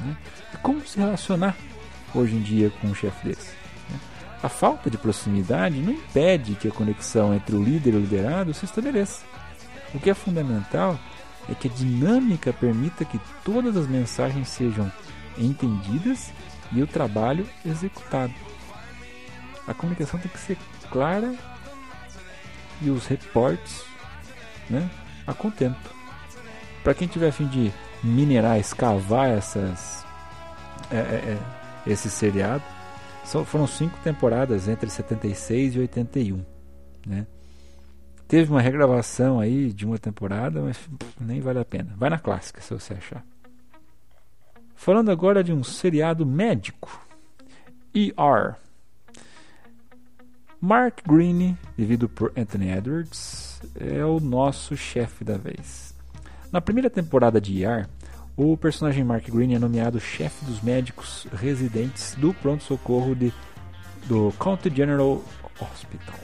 Né? 0.00 0.16
E 0.52 0.56
como 0.58 0.86
se 0.86 0.98
relacionar 0.98 1.56
hoje 2.14 2.36
em 2.36 2.42
dia 2.42 2.70
com 2.80 2.88
um 2.88 2.94
chefe 2.94 3.28
desse? 3.28 3.65
A 4.42 4.48
falta 4.48 4.90
de 4.90 4.98
proximidade 4.98 5.80
não 5.80 5.92
impede 5.92 6.54
que 6.54 6.68
a 6.68 6.72
conexão 6.72 7.34
entre 7.34 7.56
o 7.56 7.62
líder 7.62 7.94
e 7.94 7.96
o 7.96 8.00
liderado 8.00 8.52
se 8.52 8.64
estabeleça. 8.64 9.24
O 9.94 9.98
que 9.98 10.10
é 10.10 10.14
fundamental 10.14 10.98
é 11.48 11.54
que 11.54 11.68
a 11.68 11.70
dinâmica 11.70 12.52
permita 12.52 13.04
que 13.04 13.20
todas 13.44 13.76
as 13.76 13.86
mensagens 13.86 14.48
sejam 14.48 14.90
entendidas 15.38 16.30
e 16.72 16.82
o 16.82 16.86
trabalho 16.86 17.46
executado. 17.64 18.34
A 19.66 19.74
comunicação 19.74 20.18
tem 20.20 20.30
que 20.30 20.38
ser 20.38 20.58
clara 20.90 21.34
e 22.80 22.90
os 22.90 23.06
reportes 23.06 23.84
né, 24.68 24.88
a 25.26 25.32
contento. 25.32 25.94
Para 26.82 26.94
quem 26.94 27.08
tiver 27.08 27.28
a 27.28 27.32
fim 27.32 27.46
de 27.46 27.72
minerar, 28.02 28.58
escavar 28.58 29.30
essas, 29.30 30.04
é, 30.90 30.96
é, 30.96 30.98
é, 31.00 31.38
esse 31.90 32.08
seriado, 32.08 32.62
são, 33.26 33.44
foram 33.44 33.66
cinco 33.66 33.98
temporadas 34.02 34.68
entre 34.68 34.88
76 34.88 35.74
e 35.74 35.78
81. 35.80 36.44
Né? 37.06 37.26
Teve 38.28 38.50
uma 38.50 38.60
regravação 38.60 39.38
aí 39.38 39.72
de 39.72 39.84
uma 39.84 39.98
temporada, 39.98 40.62
mas 40.62 40.78
nem 41.20 41.40
vale 41.40 41.58
a 41.58 41.64
pena. 41.64 41.92
Vai 41.96 42.10
na 42.10 42.18
clássica 42.18 42.60
se 42.60 42.72
você 42.72 42.94
achar. 42.94 43.24
Falando 44.74 45.10
agora 45.10 45.42
de 45.42 45.52
um 45.52 45.64
seriado 45.64 46.24
médico, 46.24 47.04
ER. 47.94 48.56
Mark 50.60 51.00
Greene, 51.06 51.56
vivido 51.76 52.08
por 52.08 52.32
Anthony 52.36 52.70
Edwards, 52.70 53.60
é 53.74 54.04
o 54.04 54.20
nosso 54.20 54.76
chefe 54.76 55.24
da 55.24 55.36
vez. 55.36 55.94
Na 56.50 56.60
primeira 56.60 56.90
temporada 56.90 57.40
de 57.40 57.64
ER, 57.64 57.88
o 58.36 58.56
personagem 58.56 59.02
Mark 59.02 59.28
Greene 59.28 59.54
é 59.54 59.58
nomeado 59.58 59.98
chefe 59.98 60.44
dos 60.44 60.60
médicos 60.60 61.26
residentes 61.32 62.14
do 62.16 62.34
pronto-socorro 62.34 63.16
do 64.06 64.32
County 64.38 64.70
General 64.74 65.22
Hospital 65.58 66.20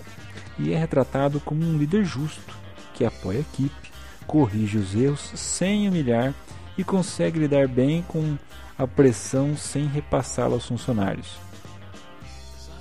e 0.58 0.74
é 0.74 0.78
retratado 0.78 1.40
como 1.40 1.64
um 1.64 1.78
líder 1.78 2.04
justo 2.04 2.54
que 2.92 3.04
apoia 3.04 3.38
a 3.38 3.40
equipe, 3.40 3.90
corrige 4.26 4.76
os 4.76 4.94
erros 4.94 5.32
sem 5.34 5.88
humilhar 5.88 6.34
e 6.76 6.84
consegue 6.84 7.38
lidar 7.38 7.66
bem 7.66 8.02
com 8.02 8.36
a 8.76 8.86
pressão 8.86 9.56
sem 9.56 9.86
repassá-la 9.86 10.54
aos 10.54 10.66
funcionários. 10.66 11.38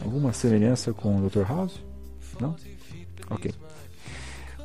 Alguma 0.04 0.34
semelhança 0.34 0.94
com 0.94 1.16
o 1.16 1.30
Dr. 1.30 1.44
House? 1.48 1.82
Não? 2.40 2.56
Ok. 3.30 3.54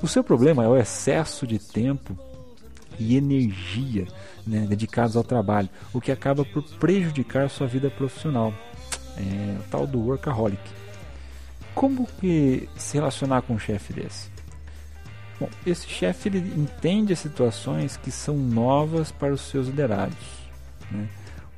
O 0.03 0.09
seu 0.09 0.25
problema 0.25 0.65
é 0.65 0.69
o 0.69 0.77
excesso 0.77 1.47
de 1.47 1.59
tempo 1.59 2.17
e 2.99 3.17
energia 3.17 4.07
né, 4.47 4.67
dedicados 4.69 5.17
ao 5.17 5.25
trabalho, 5.25 5.69
o 5.93 6.01
que 6.01 6.13
acaba 6.13 6.45
por 6.45 6.63
prejudicar 6.63 7.51
sua 7.51 7.67
vida 7.67 7.91
profissional. 7.91 8.53
É 9.17 9.57
o 9.59 9.63
tal 9.71 9.87
do 9.87 9.99
workaholic. 9.99 10.63
Como 11.75 12.07
que 12.21 12.69
se 12.77 12.97
relacionar 12.97 13.43
com 13.43 13.55
um 13.55 13.59
chefe 13.59 13.93
desse? 13.93 14.31
Bom, 15.39 15.49
esse 15.67 15.87
chefe 15.87 16.29
ele 16.29 16.39
entende 16.39 17.13
as 17.13 17.19
situações 17.19 17.97
que 17.97 18.11
são 18.11 18.37
novas 18.37 19.13
para 19.13 19.33
os 19.33 19.43
seus 19.43 19.67
liderados. 19.67 20.17
Né? 20.91 21.07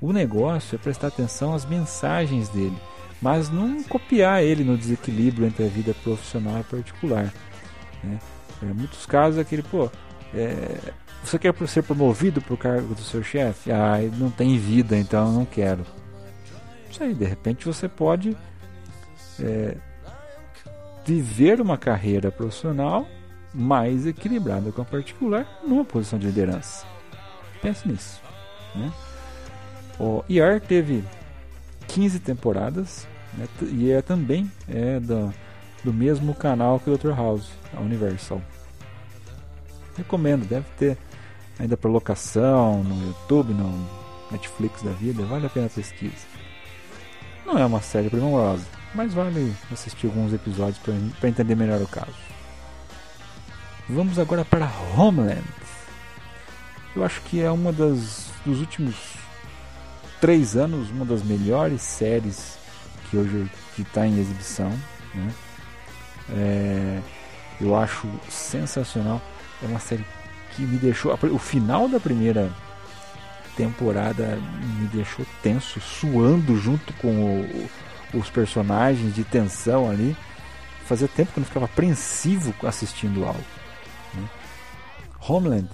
O 0.01 0.12
negócio 0.12 0.74
é 0.74 0.79
prestar 0.79 1.09
atenção 1.09 1.55
às 1.55 1.64
mensagens 1.64 2.48
dele, 2.48 2.77
mas 3.22 3.51
não 3.51 3.83
copiar 3.83 4.42
ele 4.42 4.64
no 4.64 4.77
desequilíbrio 4.77 5.46
entre 5.46 5.64
a 5.64 5.68
vida 5.68 5.94
profissional 6.03 6.61
e 6.61 6.64
particular. 6.64 7.33
Né? 8.03 8.18
Em 8.62 8.74
muitos 8.74 9.07
casos, 9.07 9.38
aquele, 9.38 9.62
pô, 9.62 9.88
é, 10.34 10.92
você 11.22 11.38
quer 11.38 11.54
ser 11.66 11.82
promovido 11.82 12.40
para 12.40 12.54
o 12.54 12.56
cargo 12.56 12.94
do 12.94 13.02
seu 13.02 13.22
chefe? 13.22 13.70
Ah, 13.72 13.98
não 14.16 14.30
tem 14.30 14.58
vida, 14.58 14.96
então 14.96 15.26
eu 15.26 15.32
não 15.32 15.44
quero. 15.44 15.84
Isso 16.90 17.02
aí, 17.02 17.14
de 17.14 17.24
repente 17.24 17.64
você 17.64 17.88
pode 17.88 18.36
é, 19.40 19.76
viver 21.04 21.60
uma 21.60 21.76
carreira 21.76 22.30
profissional 22.30 23.06
mais 23.52 24.06
equilibrada 24.06 24.70
com 24.70 24.82
a 24.82 24.84
particular 24.84 25.46
numa 25.66 25.84
posição 25.84 26.18
de 26.18 26.26
liderança. 26.26 26.86
Pense 27.62 27.88
nisso. 27.88 28.20
Né? 28.74 28.92
O 29.98 30.22
ER 30.28 30.60
teve 30.60 31.02
15 31.88 32.20
temporadas 32.20 33.06
né, 33.36 33.48
e 33.72 33.90
é 33.90 34.00
também 34.00 34.50
é 34.68 35.00
do, 35.00 35.32
do 35.82 35.92
mesmo 35.92 36.34
canal 36.34 36.78
que 36.78 36.90
o 36.90 36.96
Dr. 36.96 37.10
House, 37.10 37.50
a 37.76 37.80
Universal. 37.80 38.40
Recomendo, 39.98 40.46
deve 40.46 40.66
ter 40.78 40.96
ainda 41.58 41.76
para 41.76 41.90
locação 41.90 42.82
no 42.82 43.08
YouTube, 43.08 43.52
no 43.52 43.87
Netflix 44.30 44.82
da 44.82 44.92
vida, 44.92 45.24
vale 45.24 45.46
a 45.46 45.50
pena 45.50 45.66
a 45.66 45.70
pesquisa. 45.70 46.26
Não 47.44 47.58
é 47.58 47.66
uma 47.66 47.82
série 47.82 48.08
primorosa, 48.08 48.64
mas 48.94 49.12
vale 49.12 49.54
assistir 49.72 50.06
alguns 50.06 50.32
episódios 50.32 50.78
para 50.78 51.28
entender 51.28 51.54
melhor 51.54 51.82
o 51.82 51.87
caso. 51.88 52.14
Vamos 53.88 54.18
agora 54.18 54.44
para 54.44 54.70
Homeland. 54.96 55.42
Eu 56.94 57.04
acho 57.04 57.20
que 57.22 57.42
é 57.42 57.50
uma 57.50 57.72
das 57.72 58.28
dos 58.44 58.61
últimos 58.61 58.94
três 60.20 60.56
anos 60.56 60.90
uma 60.90 61.04
das 61.04 61.22
melhores 61.22 61.82
séries 61.82 62.58
que 63.11 63.16
hoje 63.16 63.50
está 63.78 64.06
em 64.06 64.18
exibição. 64.18 64.70
Né? 65.14 65.34
É, 66.30 67.00
eu 67.61 67.74
acho 67.76 68.06
sensacional. 68.28 69.20
É 69.62 69.66
uma 69.66 69.81
série 69.81 70.05
que 70.55 70.62
me 70.62 70.77
deixou. 70.77 71.16
O 71.33 71.38
final 71.38 71.88
da 71.88 72.01
primeira 72.01 72.51
temporada 73.57 74.38
me 74.79 74.87
deixou 74.88 75.27
tenso, 75.42 75.81
suando 75.81 76.57
junto 76.57 76.92
com 76.94 77.40
o, 77.40 77.71
os 78.18 78.31
personagens 78.31 79.14
de 79.14 79.25
tensão 79.25 79.90
ali. 79.90 80.16
Fazia 80.85 81.09
tempo 81.09 81.33
que 81.33 81.38
eu 81.38 81.42
não 81.42 81.47
ficava 81.47 81.66
apreensivo 81.66 82.55
assistindo 82.66 83.25
algo. 83.25 83.44
Né? 84.14 84.29
Homeland, 85.21 85.68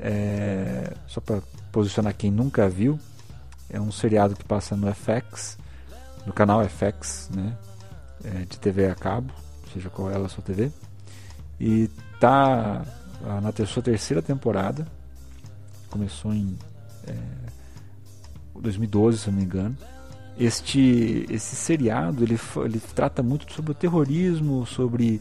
é, 0.00 0.94
só 1.06 1.20
para 1.20 1.40
posicionar 1.70 2.14
quem 2.14 2.30
nunca 2.30 2.68
viu, 2.68 2.98
é 3.68 3.80
um 3.80 3.92
seriado 3.92 4.34
que 4.34 4.44
passa 4.44 4.74
no 4.74 4.92
FX, 4.92 5.56
no 6.26 6.32
canal 6.32 6.66
FX, 6.68 7.30
né? 7.32 7.56
É, 8.24 8.44
de 8.44 8.58
TV 8.58 8.86
a 8.86 8.94
cabo, 8.94 9.32
seja 9.72 9.88
qual 9.88 10.10
é 10.10 10.16
a 10.16 10.28
sua 10.28 10.42
TV. 10.42 10.70
E 11.58 11.88
tá 12.18 12.84
na 13.20 13.66
sua 13.66 13.82
terceira 13.82 14.22
temporada. 14.22 14.86
Começou 15.90 16.32
em 16.32 16.56
é, 17.06 17.14
2012, 18.54 19.18
se 19.18 19.30
não 19.30 19.38
me 19.38 19.44
engano. 19.44 19.76
Este 20.38 21.26
esse 21.28 21.56
seriado 21.56 22.24
ele, 22.24 22.38
ele 22.64 22.80
trata 22.94 23.22
muito 23.22 23.52
sobre 23.52 23.72
o 23.72 23.74
terrorismo, 23.74 24.64
sobre 24.66 25.20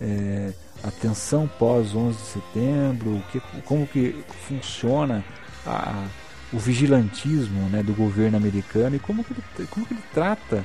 é, 0.00 0.52
a 0.82 0.90
tensão 0.90 1.48
pós 1.58 1.94
11 1.94 2.16
de 2.16 2.24
setembro, 2.24 3.22
que, 3.30 3.40
como 3.64 3.86
que 3.86 4.24
funciona 4.48 5.24
a, 5.66 6.06
o 6.52 6.58
vigilantismo 6.58 7.68
né, 7.68 7.82
do 7.82 7.92
governo 7.92 8.36
americano 8.36 8.96
e 8.96 8.98
como 8.98 9.22
que 9.24 9.32
ele, 9.32 9.66
como 9.68 9.86
que 9.86 9.94
ele 9.94 10.02
trata, 10.12 10.64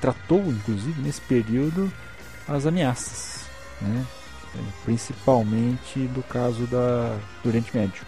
tratou 0.00 0.40
inclusive 0.46 1.00
nesse 1.00 1.20
período 1.20 1.92
as 2.48 2.64
ameaças, 2.64 3.44
né, 3.80 4.04
principalmente 4.84 6.06
do 6.08 6.22
caso 6.22 6.66
da, 6.66 7.18
do 7.42 7.48
Oriente 7.48 7.76
Médio. 7.76 8.04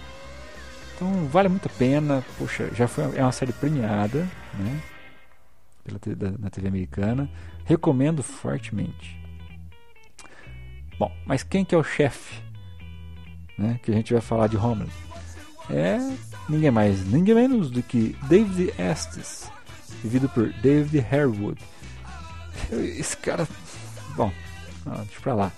Então 0.95 1.27
vale 1.27 1.49
muito 1.49 1.67
a 1.67 1.79
pena, 1.79 2.25
poxa, 2.37 2.71
já 2.75 2.89
foi 2.89 3.17
é 3.17 3.23
uma 3.23 3.33
série 3.33 3.53
premiada, 3.53 4.29
né, 4.55 4.81
pela 5.85 6.17
da, 6.17 6.39
na 6.39 6.51
TV 6.51 6.69
americana, 6.69 7.31
recomendo 7.65 8.23
fortemente. 8.23 9.17
Bom, 10.99 11.13
mas 11.25 11.45
quem 11.45 11.65
que 11.65 11.75
é 11.75 11.79
o 11.79 11.85
chefe, 11.85 12.43
né, 13.57 13.79
que 13.83 13.93
a 13.93 13.95
gente 13.95 14.13
vai 14.13 14.21
falar 14.21 14.49
de 14.49 14.57
Homeland? 14.57 14.93
É 15.71 15.99
ninguém 16.49 16.71
mais, 16.71 17.05
ninguém 17.07 17.35
menos 17.35 17.71
do 17.71 17.83
que 17.83 18.17
David 18.29 18.75
Estes, 18.79 19.51
vivido 20.03 20.29
por 20.29 20.53
David 20.55 20.99
Harewood. 20.99 21.61
Esse 22.73 23.17
cara, 23.17 23.47
bom, 24.17 24.33
Ah, 24.87 25.03
deixa 25.05 25.21
pra 25.21 25.35
lá. 25.35 25.53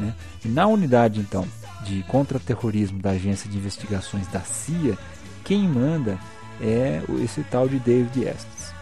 Né? 0.00 0.14
Na 0.44 0.66
unidade, 0.66 1.20
então, 1.20 1.46
de 1.84 2.02
contra-terrorismo 2.04 3.00
da 3.00 3.10
Agência 3.10 3.48
de 3.48 3.56
Investigações 3.56 4.26
da 4.28 4.40
CIA, 4.40 4.96
quem 5.44 5.68
manda 5.68 6.18
é 6.60 7.02
esse 7.22 7.42
tal 7.44 7.68
de 7.68 7.78
David 7.78 8.24
Estes. 8.24 8.74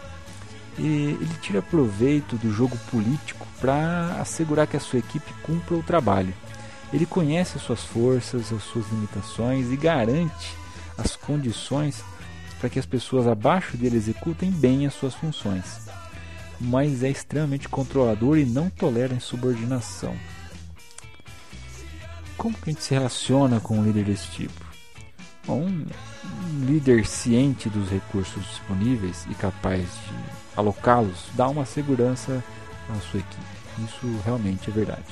E 0.77 1.17
ele 1.19 1.35
tira 1.41 1.61
proveito 1.61 2.37
do 2.37 2.51
jogo 2.51 2.77
político 2.89 3.45
para 3.59 4.15
assegurar 4.21 4.67
que 4.67 4.77
a 4.77 4.79
sua 4.79 4.99
equipe 4.99 5.33
cumpra 5.43 5.75
o 5.75 5.83
trabalho. 5.83 6.33
Ele 6.93 7.05
conhece 7.05 7.57
as 7.57 7.63
suas 7.63 7.83
forças, 7.83 8.51
as 8.51 8.63
suas 8.63 8.89
limitações 8.89 9.71
e 9.71 9.77
garante 9.77 10.55
as 10.97 11.15
condições 11.15 12.03
para 12.59 12.69
que 12.69 12.79
as 12.79 12.85
pessoas 12.85 13.27
abaixo 13.27 13.77
dele 13.77 13.97
executem 13.97 14.51
bem 14.51 14.85
as 14.85 14.93
suas 14.93 15.13
funções. 15.13 15.87
Mas 16.59 17.03
é 17.03 17.09
extremamente 17.09 17.69
controlador 17.69 18.37
e 18.37 18.45
não 18.45 18.69
tolera 18.69 19.13
insubordinação. 19.13 20.13
Como 22.39 22.55
que 22.55 22.69
a 22.69 22.73
gente 22.73 22.83
se 22.83 22.93
relaciona 22.93 23.59
com 23.59 23.77
um 23.77 23.83
líder 23.83 24.05
desse 24.05 24.31
tipo? 24.31 24.65
Bom, 25.45 25.63
um, 25.63 25.85
líder 26.65 27.05
ciente 27.05 27.69
dos 27.69 27.89
recursos 27.89 28.41
disponíveis 28.45 29.27
e 29.29 29.35
capaz 29.35 29.81
de 29.81 30.15
alocá-los 30.55 31.25
dá 31.33 31.49
uma 31.49 31.65
segurança 31.65 32.41
à 32.89 32.95
sua 33.01 33.19
equipe. 33.19 33.85
Isso 33.85 34.21
realmente 34.23 34.69
é 34.69 34.73
verdade. 34.73 35.03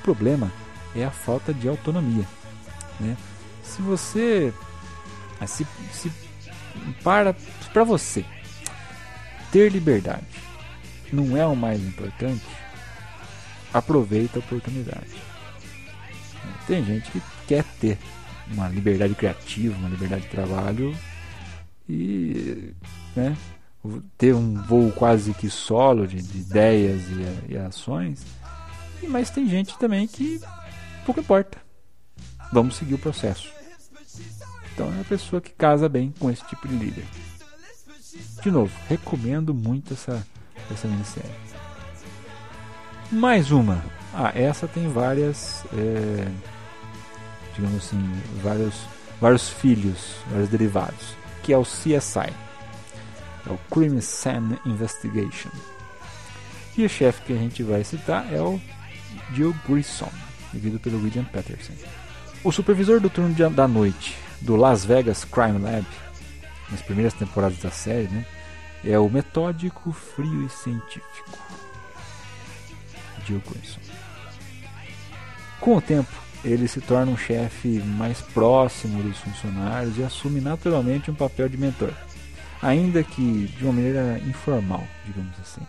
O 0.00 0.02
problema 0.02 0.52
é 0.94 1.02
a 1.02 1.10
falta 1.10 1.54
de 1.54 1.66
autonomia. 1.66 2.26
Né? 3.00 3.16
Se 3.62 3.80
você 3.80 4.52
se, 5.46 5.66
se 5.90 6.12
para 7.02 7.34
para 7.72 7.84
você 7.84 8.22
ter 9.50 9.72
liberdade 9.72 10.26
não 11.10 11.34
é 11.34 11.46
o 11.46 11.56
mais 11.56 11.80
importante, 11.82 12.44
aproveita 13.72 14.38
a 14.38 14.40
oportunidade. 14.40 15.29
Tem 16.70 16.84
gente 16.84 17.10
que 17.10 17.20
quer 17.48 17.64
ter 17.80 17.98
uma 18.52 18.68
liberdade 18.68 19.12
criativa, 19.16 19.76
uma 19.76 19.88
liberdade 19.88 20.22
de 20.22 20.28
trabalho 20.28 20.96
e 21.88 22.72
né, 23.16 23.36
ter 24.16 24.32
um 24.36 24.54
voo 24.62 24.92
quase 24.92 25.34
que 25.34 25.50
solo 25.50 26.06
de, 26.06 26.22
de 26.22 26.38
ideias 26.38 27.02
e, 27.08 27.54
e, 27.54 27.58
ações. 27.58 28.24
Mas 29.08 29.30
tem 29.30 29.48
gente 29.48 29.76
também 29.78 30.06
que 30.06 30.40
pouco 31.04 31.18
importa. 31.18 31.58
Vamos 32.52 32.76
seguir 32.76 32.94
o 32.94 32.98
processo. 32.98 33.50
Então 34.72 34.94
é 34.96 35.00
a 35.00 35.04
pessoa 35.04 35.42
que 35.42 35.50
casa 35.50 35.88
bem 35.88 36.14
com 36.20 36.30
esse 36.30 36.46
tipo 36.46 36.68
de 36.68 36.76
líder. 36.76 37.04
De 38.40 38.50
novo, 38.52 38.72
recomendo 38.88 39.52
muito 39.52 39.94
essa, 39.94 40.24
essa 40.70 40.86
minissérie. 40.86 41.34
Mais 43.10 43.50
uma. 43.50 43.82
Ah, 44.14 44.30
essa 44.36 44.68
tem 44.68 44.86
várias. 44.88 45.64
É, 45.72 46.59
digamos 47.60 47.84
assim, 47.84 48.22
vários, 48.42 48.74
vários 49.20 49.50
filhos, 49.50 50.16
vários 50.30 50.48
derivados. 50.48 51.14
Que 51.42 51.52
é 51.52 51.58
o 51.58 51.62
CSI. 51.62 52.32
É 53.46 53.50
o 53.50 53.58
Crime 53.70 54.00
Scene 54.00 54.58
Investigation. 54.64 55.50
E 56.76 56.84
o 56.84 56.88
chefe 56.88 57.22
que 57.22 57.32
a 57.32 57.36
gente 57.36 57.62
vai 57.62 57.84
citar 57.84 58.32
é 58.32 58.40
o 58.40 58.58
Joe 59.34 59.54
Grissom, 59.68 60.10
vivido 60.52 60.78
pelo 60.80 61.02
William 61.02 61.24
Patterson. 61.24 61.74
O 62.42 62.50
supervisor 62.50 63.00
do 63.00 63.10
turno 63.10 63.34
da 63.50 63.68
noite 63.68 64.16
do 64.40 64.56
Las 64.56 64.84
Vegas 64.84 65.24
Crime 65.24 65.58
Lab, 65.58 65.86
nas 66.70 66.80
primeiras 66.80 67.12
temporadas 67.12 67.58
da 67.58 67.70
série, 67.70 68.08
né, 68.08 68.24
é 68.84 68.98
o 68.98 69.10
metódico, 69.10 69.92
frio 69.92 70.46
e 70.46 70.48
científico. 70.48 71.38
Jill 73.26 73.42
Grissom. 73.46 73.80
Com 75.60 75.76
o 75.76 75.82
tempo, 75.82 76.29
ele 76.44 76.66
se 76.66 76.80
torna 76.80 77.12
um 77.12 77.16
chefe 77.16 77.80
mais 77.80 78.20
próximo 78.20 79.02
dos 79.02 79.18
funcionários 79.18 79.98
e 79.98 80.02
assume 80.02 80.40
naturalmente 80.40 81.10
um 81.10 81.14
papel 81.14 81.48
de 81.48 81.56
mentor, 81.56 81.92
ainda 82.62 83.02
que 83.02 83.46
de 83.46 83.64
uma 83.64 83.72
maneira 83.72 84.18
informal, 84.26 84.84
digamos 85.06 85.38
assim. 85.40 85.66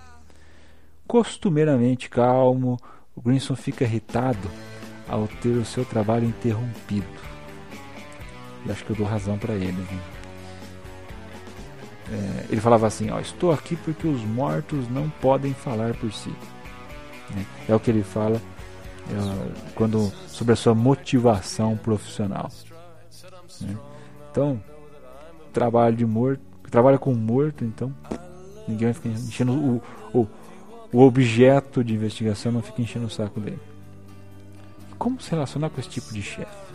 Costumeiramente 1.05 2.09
calmo, 2.09 2.79
o 3.15 3.21
Grinson 3.21 3.55
fica 3.55 3.83
irritado 3.83 4.49
ao 5.09 5.27
ter 5.27 5.49
o 5.49 5.65
seu 5.65 5.83
trabalho 5.83 6.25
interrompido. 6.25 7.05
E 8.65 8.71
acho 8.71 8.85
que 8.85 8.91
eu 8.91 8.95
dou 8.95 9.05
razão 9.05 9.37
para 9.37 9.53
ele. 9.53 9.73
Né? 9.73 9.99
É, 12.11 12.45
ele 12.51 12.61
falava 12.61 12.87
assim: 12.87 13.09
ó, 13.09 13.19
Estou 13.19 13.51
aqui 13.51 13.75
porque 13.75 14.07
os 14.07 14.21
mortos 14.21 14.89
não 14.89 15.09
podem 15.09 15.53
falar 15.53 15.93
por 15.95 16.13
si. 16.13 16.33
É, 17.67 17.71
é 17.71 17.75
o 17.75 17.79
que 17.79 17.91
ele 17.91 18.03
fala 18.03 18.41
quando 19.75 20.11
sobre 20.27 20.53
a 20.53 20.55
sua 20.55 20.73
motivação 20.73 21.77
profissional. 21.77 22.49
Né? 23.61 23.75
Então, 24.31 24.61
trabalho 25.51 25.95
de 25.95 26.05
morto, 26.05 26.41
trabalha 26.69 26.97
com 26.97 27.13
morto, 27.13 27.65
então 27.65 27.93
ninguém 28.67 28.91
vai 28.91 28.93
ficar 28.93 29.09
enchendo 29.09 29.53
o, 29.53 29.81
o, 30.13 30.27
o 30.93 31.01
objeto 31.01 31.83
de 31.83 31.93
investigação 31.93 32.51
não 32.51 32.61
fica 32.61 32.81
enchendo 32.81 33.05
o 33.05 33.09
saco 33.09 33.39
dele. 33.39 33.59
Como 34.97 35.19
se 35.19 35.31
relacionar 35.31 35.69
com 35.69 35.79
esse 35.79 35.89
tipo 35.89 36.13
de 36.13 36.21
chefe? 36.21 36.71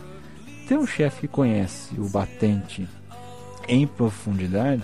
Ter 0.67 0.77
um 0.77 0.85
chefe 0.85 1.21
que 1.21 1.27
conhece 1.27 1.95
o 1.99 2.09
batente 2.09 2.87
em 3.67 3.87
profundidade 3.87 4.83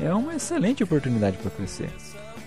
é 0.00 0.12
uma 0.12 0.34
excelente 0.34 0.82
oportunidade 0.82 1.36
para 1.38 1.50
crescer 1.50 1.90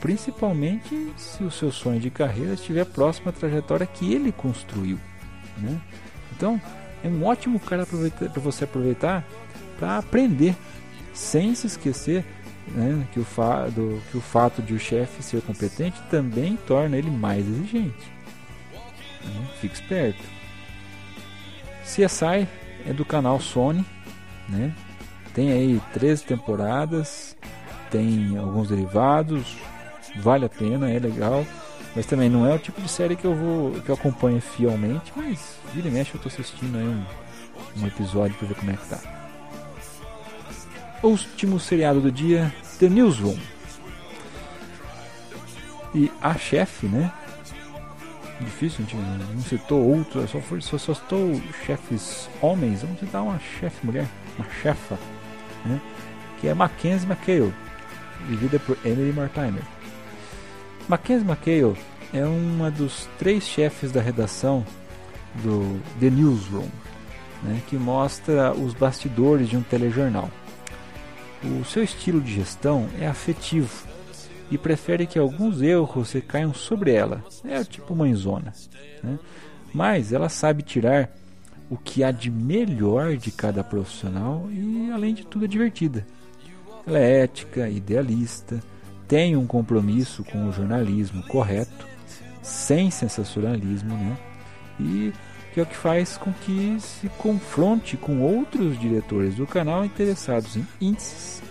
principalmente 0.03 1.13
se 1.15 1.45
o 1.45 1.49
seu 1.49 1.71
sonho 1.71 1.97
de 1.97 2.09
carreira 2.09 2.55
estiver 2.55 2.85
próximo 2.85 3.29
à 3.29 3.31
trajetória 3.31 3.87
que 3.87 4.13
ele 4.13 4.33
construiu. 4.33 4.99
Né? 5.57 5.79
Então, 6.35 6.61
é 7.01 7.07
um 7.07 7.23
ótimo 7.23 7.57
cara 7.57 7.85
para 7.85 8.41
você 8.41 8.65
aproveitar 8.65 9.23
para 9.79 9.97
aprender, 9.97 10.57
sem 11.13 11.55
se 11.55 11.67
esquecer 11.67 12.25
né, 12.67 13.07
que, 13.13 13.19
o 13.21 13.25
do, 13.73 14.01
que 14.11 14.17
o 14.17 14.21
fato 14.21 14.61
de 14.61 14.73
o 14.73 14.79
chefe 14.79 15.23
ser 15.23 15.41
competente 15.41 16.01
também 16.11 16.57
torna 16.67 16.97
ele 16.97 17.09
mais 17.09 17.47
exigente. 17.47 18.11
Né? 19.23 19.47
Fique 19.61 19.75
esperto. 19.75 20.21
CSI 21.83 22.45
é 22.85 22.91
do 22.91 23.05
canal 23.05 23.39
Sony, 23.39 23.85
né? 24.49 24.75
tem 25.33 25.53
aí 25.53 25.81
13 25.93 26.25
temporadas, 26.25 27.37
tem 27.89 28.37
alguns 28.37 28.67
derivados, 28.67 29.55
vale 30.15 30.45
a 30.45 30.49
pena, 30.49 30.89
é 30.89 30.99
legal. 30.99 31.45
Mas 31.95 32.05
também 32.05 32.29
não 32.29 32.45
é 32.45 32.53
o 32.53 32.59
tipo 32.59 32.81
de 32.81 32.89
série 32.89 33.15
que 33.15 33.25
eu 33.25 33.35
vou 33.35 33.71
que 33.81 33.89
eu 33.89 33.95
acompanho 33.95 34.41
fielmente, 34.41 35.13
mas 35.15 35.57
vira 35.73 35.87
e 35.87 35.91
mexe 35.91 36.13
eu 36.15 36.19
tô 36.19 36.27
assistindo 36.27 36.75
aí 36.75 36.87
um, 36.87 37.05
um 37.77 37.87
episódio 37.87 38.35
para 38.37 38.47
ver 38.47 38.55
como 38.55 38.71
é 38.71 38.75
que 38.75 38.87
tá. 38.87 38.99
O 41.03 41.09
último 41.09 41.59
seriado 41.59 42.01
do 42.01 42.11
dia, 42.11 42.51
The 42.79 42.89
Newsroom. 42.89 43.37
E 45.93 46.11
a 46.21 46.33
chefe, 46.35 46.87
né? 46.87 47.11
Difícil, 48.39 48.83
gente 48.83 48.95
não 48.95 49.41
citou 49.43 49.79
outro, 49.79 50.27
só, 50.27 50.39
foi, 50.39 50.59
só, 50.61 50.77
só 50.77 50.93
citou 50.95 51.39
chefes 51.65 52.27
homens, 52.41 52.81
vamos 52.81 52.99
citar 52.99 53.21
uma 53.21 53.39
chefe 53.39 53.85
mulher, 53.85 54.07
uma 54.37 54.47
chefa, 54.61 54.97
né? 55.63 55.79
Que 56.41 56.47
é 56.47 56.53
Mackenzie 56.53 57.07
McHale, 57.07 57.53
vivida 58.27 58.57
por 58.59 58.77
Emily 58.83 59.13
Martimer. 59.13 59.63
Mackenzie 60.87 61.25
McHale 61.25 61.77
é 62.13 62.25
uma 62.25 62.69
dos 62.69 63.07
três 63.17 63.43
chefes 63.43 63.91
da 63.91 64.01
redação 64.01 64.65
do 65.41 65.79
The 65.99 66.09
Newsroom, 66.09 66.67
né, 67.41 67.61
que 67.67 67.77
mostra 67.77 68.53
os 68.53 68.73
bastidores 68.73 69.49
de 69.49 69.55
um 69.55 69.63
telejornal. 69.63 70.29
O 71.43 71.63
seu 71.65 71.83
estilo 71.83 72.19
de 72.21 72.33
gestão 72.33 72.87
é 72.99 73.07
afetivo 73.07 73.87
e 74.51 74.57
prefere 74.57 75.07
que 75.07 75.17
alguns 75.17 75.61
erros 75.61 76.11
recaiam 76.11 76.53
sobre 76.53 76.93
ela. 76.93 77.23
É 77.45 77.63
tipo 77.63 77.95
mãezona. 77.95 78.53
Né? 79.01 79.17
Mas 79.73 80.13
ela 80.13 80.29
sabe 80.29 80.63
tirar 80.63 81.09
o 81.69 81.77
que 81.77 82.03
há 82.03 82.11
de 82.11 82.29
melhor 82.29 83.17
de 83.17 83.31
cada 83.31 83.63
profissional 83.63 84.47
e, 84.51 84.91
além 84.91 85.13
de 85.13 85.25
tudo, 85.25 85.45
é 85.45 85.47
divertida. 85.47 86.05
Ela 86.85 86.99
é 86.99 87.21
ética, 87.21 87.69
idealista 87.69 88.61
tem 89.13 89.35
um 89.35 89.45
compromisso 89.45 90.23
com 90.23 90.49
o 90.49 90.51
jornalismo 90.51 91.21
correto, 91.27 91.87
sem 92.41 92.89
sensacionalismo, 92.89 93.95
né? 93.95 94.17
E 94.79 95.13
que 95.53 95.59
é 95.59 95.63
o 95.63 95.67
que 95.67 95.77
faz 95.77 96.17
com 96.17 96.33
que 96.33 96.77
se 96.79 97.07
confronte 97.09 97.95
com 97.95 98.21
outros 98.21 98.79
diretores 98.79 99.35
do 99.35 99.45
canal 99.45 99.85
interessados 99.85 100.55
em 100.55 100.65
índices 100.81 101.43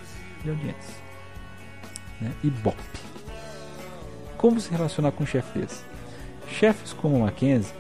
de 0.43 0.51
audiência. 0.51 0.97
Né? 2.21 2.33
E 2.43 2.51
BOP. 2.51 2.77
Como 4.37 4.61
se 4.61 4.73
relacionar 4.73 5.13
com 5.13 5.25
chefe 5.25 5.61
desse? 5.61 5.85
Chefes 6.49 6.93
como 6.93 7.21
Mackenzie 7.21 7.73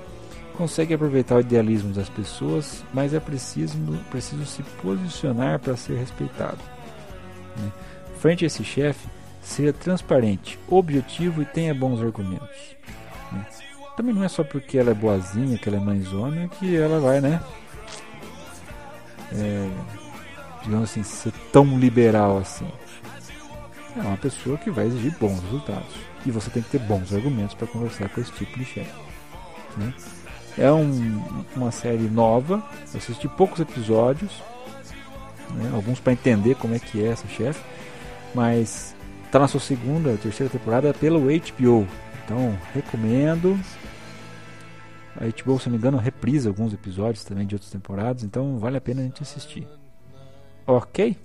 conseguem 0.56 0.94
aproveitar 0.94 1.34
o 1.34 1.40
idealismo 1.40 1.92
das 1.92 2.08
pessoas, 2.08 2.84
mas 2.94 3.12
é 3.14 3.18
preciso, 3.18 3.76
preciso 4.12 4.46
se 4.46 4.62
posicionar 4.80 5.58
para 5.58 5.76
ser 5.76 5.98
respeitado. 5.98 6.60
Né? 7.56 7.72
Frente 8.20 8.44
a 8.44 8.46
esse 8.46 8.62
chefe, 8.62 9.08
Seja 9.42 9.72
transparente, 9.72 10.58
objetivo 10.68 11.42
e 11.42 11.44
tenha 11.44 11.74
bons 11.74 12.00
argumentos. 12.00 12.76
Né? 13.30 13.46
também 13.96 14.14
não 14.14 14.24
é 14.24 14.28
só 14.28 14.42
porque 14.42 14.78
ela 14.78 14.90
é 14.90 14.94
boazinha, 14.94 15.58
que 15.58 15.68
ela 15.68 15.78
é 15.78 15.80
mãezona, 15.80 16.48
que 16.48 16.76
ela 16.76 16.98
vai, 16.98 17.20
né? 17.20 17.40
É, 19.32 19.70
digamos 20.62 20.90
assim, 20.90 21.02
ser 21.02 21.32
tão 21.52 21.78
liberal 21.78 22.38
assim. 22.38 22.66
É 23.96 24.00
uma 24.00 24.16
pessoa 24.16 24.56
que 24.56 24.70
vai 24.70 24.86
exigir 24.86 25.14
bons 25.18 25.40
resultados. 25.42 25.94
E 26.24 26.30
você 26.30 26.50
tem 26.50 26.62
que 26.62 26.70
ter 26.70 26.78
bons 26.78 27.12
argumentos 27.12 27.54
para 27.54 27.66
conversar 27.66 28.08
com 28.08 28.20
esse 28.20 28.32
tipo 28.32 28.58
de 28.58 28.64
chefe. 28.64 28.92
Né? 29.76 29.92
É 30.56 30.70
um, 30.70 31.44
uma 31.56 31.70
série 31.70 32.08
nova, 32.08 32.62
eu 32.92 32.98
assisti 32.98 33.28
poucos 33.28 33.60
episódios, 33.60 34.32
né? 35.54 35.70
alguns 35.74 36.00
para 36.00 36.12
entender 36.12 36.54
como 36.56 36.74
é 36.74 36.78
que 36.78 37.02
é 37.02 37.08
essa 37.08 37.26
chefe, 37.28 37.60
mas 38.34 38.94
está 39.32 39.38
na 39.38 39.48
sua 39.48 39.60
segunda, 39.60 40.14
terceira 40.18 40.52
temporada 40.52 40.92
pelo 40.92 41.20
HBO. 41.20 41.88
Então 42.22 42.54
recomendo. 42.74 43.58
A 45.16 45.24
HBO, 45.24 45.58
se 45.58 45.68
não 45.68 45.72
me 45.72 45.78
engano, 45.78 45.96
reprisa 45.96 46.50
alguns 46.50 46.74
episódios 46.74 47.24
também 47.24 47.46
de 47.46 47.54
outras 47.54 47.70
temporadas, 47.70 48.24
então 48.24 48.58
vale 48.58 48.76
a 48.76 48.80
pena 48.80 49.00
a 49.00 49.04
gente 49.04 49.22
assistir. 49.22 49.66
Ok? 50.66 51.16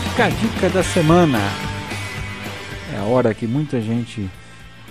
Fica 0.00 0.24
a 0.24 0.30
dica 0.30 0.70
da 0.70 0.82
semana. 0.82 1.38
É 2.94 2.98
a 2.98 3.02
hora 3.02 3.34
que 3.34 3.46
muita 3.46 3.78
gente 3.78 4.26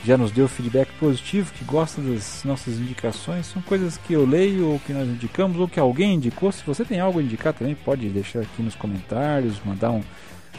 já 0.06 0.16
nos 0.16 0.30
deu 0.30 0.48
feedback 0.48 0.92
positivo, 1.00 1.52
que 1.54 1.66
gosta 1.66 2.00
das 2.00 2.44
nossas 2.44 2.76
indicações. 2.76 3.48
São 3.48 3.64
coisas 3.64 3.98
que 3.98 4.14
eu 4.14 4.24
leio 4.28 4.68
ou 4.70 4.80
que 4.80 4.94
nós 4.94 5.10
indicamos 5.10 5.60
ou 5.60 5.68
que 5.68 5.80
alguém 5.80 6.14
indicou. 6.14 6.52
Se 6.52 6.64
você 6.64 6.86
tem 6.86 7.00
algo 7.00 7.18
a 7.18 7.24
indicar 7.24 7.52
também, 7.52 7.74
pode 7.74 8.08
deixar 8.10 8.42
aqui 8.42 8.62
nos 8.62 8.76
comentários, 8.76 9.60
mandar 9.66 9.90
um, 9.90 10.04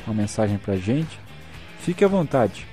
uma 0.04 0.14
mensagem 0.14 0.58
pra 0.58 0.74
gente. 0.74 1.20
Fique 1.78 2.04
à 2.04 2.08
vontade. 2.08 2.66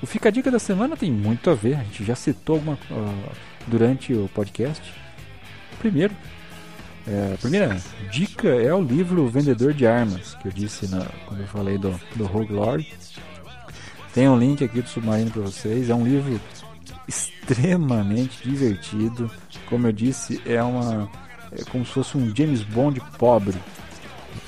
O 0.00 0.06
Fica 0.06 0.28
a 0.28 0.32
Dica 0.32 0.52
da 0.52 0.60
Semana 0.60 0.96
tem 0.96 1.10
muito 1.10 1.50
a 1.50 1.54
ver, 1.54 1.74
a 1.74 1.82
gente 1.82 2.04
já 2.04 2.14
citou 2.14 2.56
alguma, 2.56 2.78
uh, 2.92 3.32
durante 3.66 4.14
o 4.14 4.30
podcast. 4.32 4.82
Primeiro, 5.80 6.14
é, 7.10 7.34
a 7.34 7.38
primeira 7.38 7.76
dica 8.10 8.48
é 8.48 8.72
o 8.72 8.80
livro 8.80 9.26
Vendedor 9.28 9.72
de 9.72 9.84
Armas, 9.84 10.36
que 10.36 10.46
eu 10.46 10.52
disse 10.52 10.88
na, 10.88 11.04
quando 11.26 11.40
eu 11.40 11.46
falei 11.48 11.76
do, 11.76 12.00
do 12.14 12.24
Rogue 12.24 12.52
Lord. 12.52 12.94
Tem 14.14 14.28
um 14.28 14.38
link 14.38 14.62
aqui 14.62 14.80
do 14.80 14.88
Submarino 14.88 15.30
para 15.30 15.42
vocês. 15.42 15.90
É 15.90 15.94
um 15.94 16.04
livro 16.04 16.40
extremamente 17.08 18.48
divertido. 18.48 19.28
Como 19.68 19.88
eu 19.88 19.92
disse, 19.92 20.40
é 20.46 20.62
uma 20.62 21.10
é 21.52 21.64
como 21.64 21.84
se 21.84 21.92
fosse 21.92 22.16
um 22.16 22.34
James 22.34 22.62
Bond 22.62 23.00
pobre. 23.18 23.58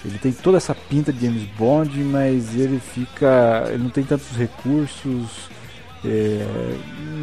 Ele 0.04 0.18
tem 0.18 0.32
toda 0.32 0.56
essa 0.56 0.74
pinta 0.74 1.12
de 1.12 1.26
James 1.26 1.42
Bond, 1.58 1.98
mas 2.04 2.54
ele 2.54 2.78
fica, 2.78 3.64
ele 3.68 3.82
não 3.82 3.90
tem 3.90 4.04
tantos 4.04 4.36
recursos. 4.36 5.50
É, 6.04 6.44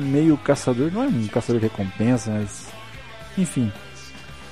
meio 0.06 0.38
caçador, 0.38 0.92
não 0.92 1.04
é 1.04 1.08
um 1.08 1.28
caçador 1.28 1.62
de 1.62 1.68
recompensa, 1.68 2.32
mas 2.32 2.68
enfim, 3.38 3.72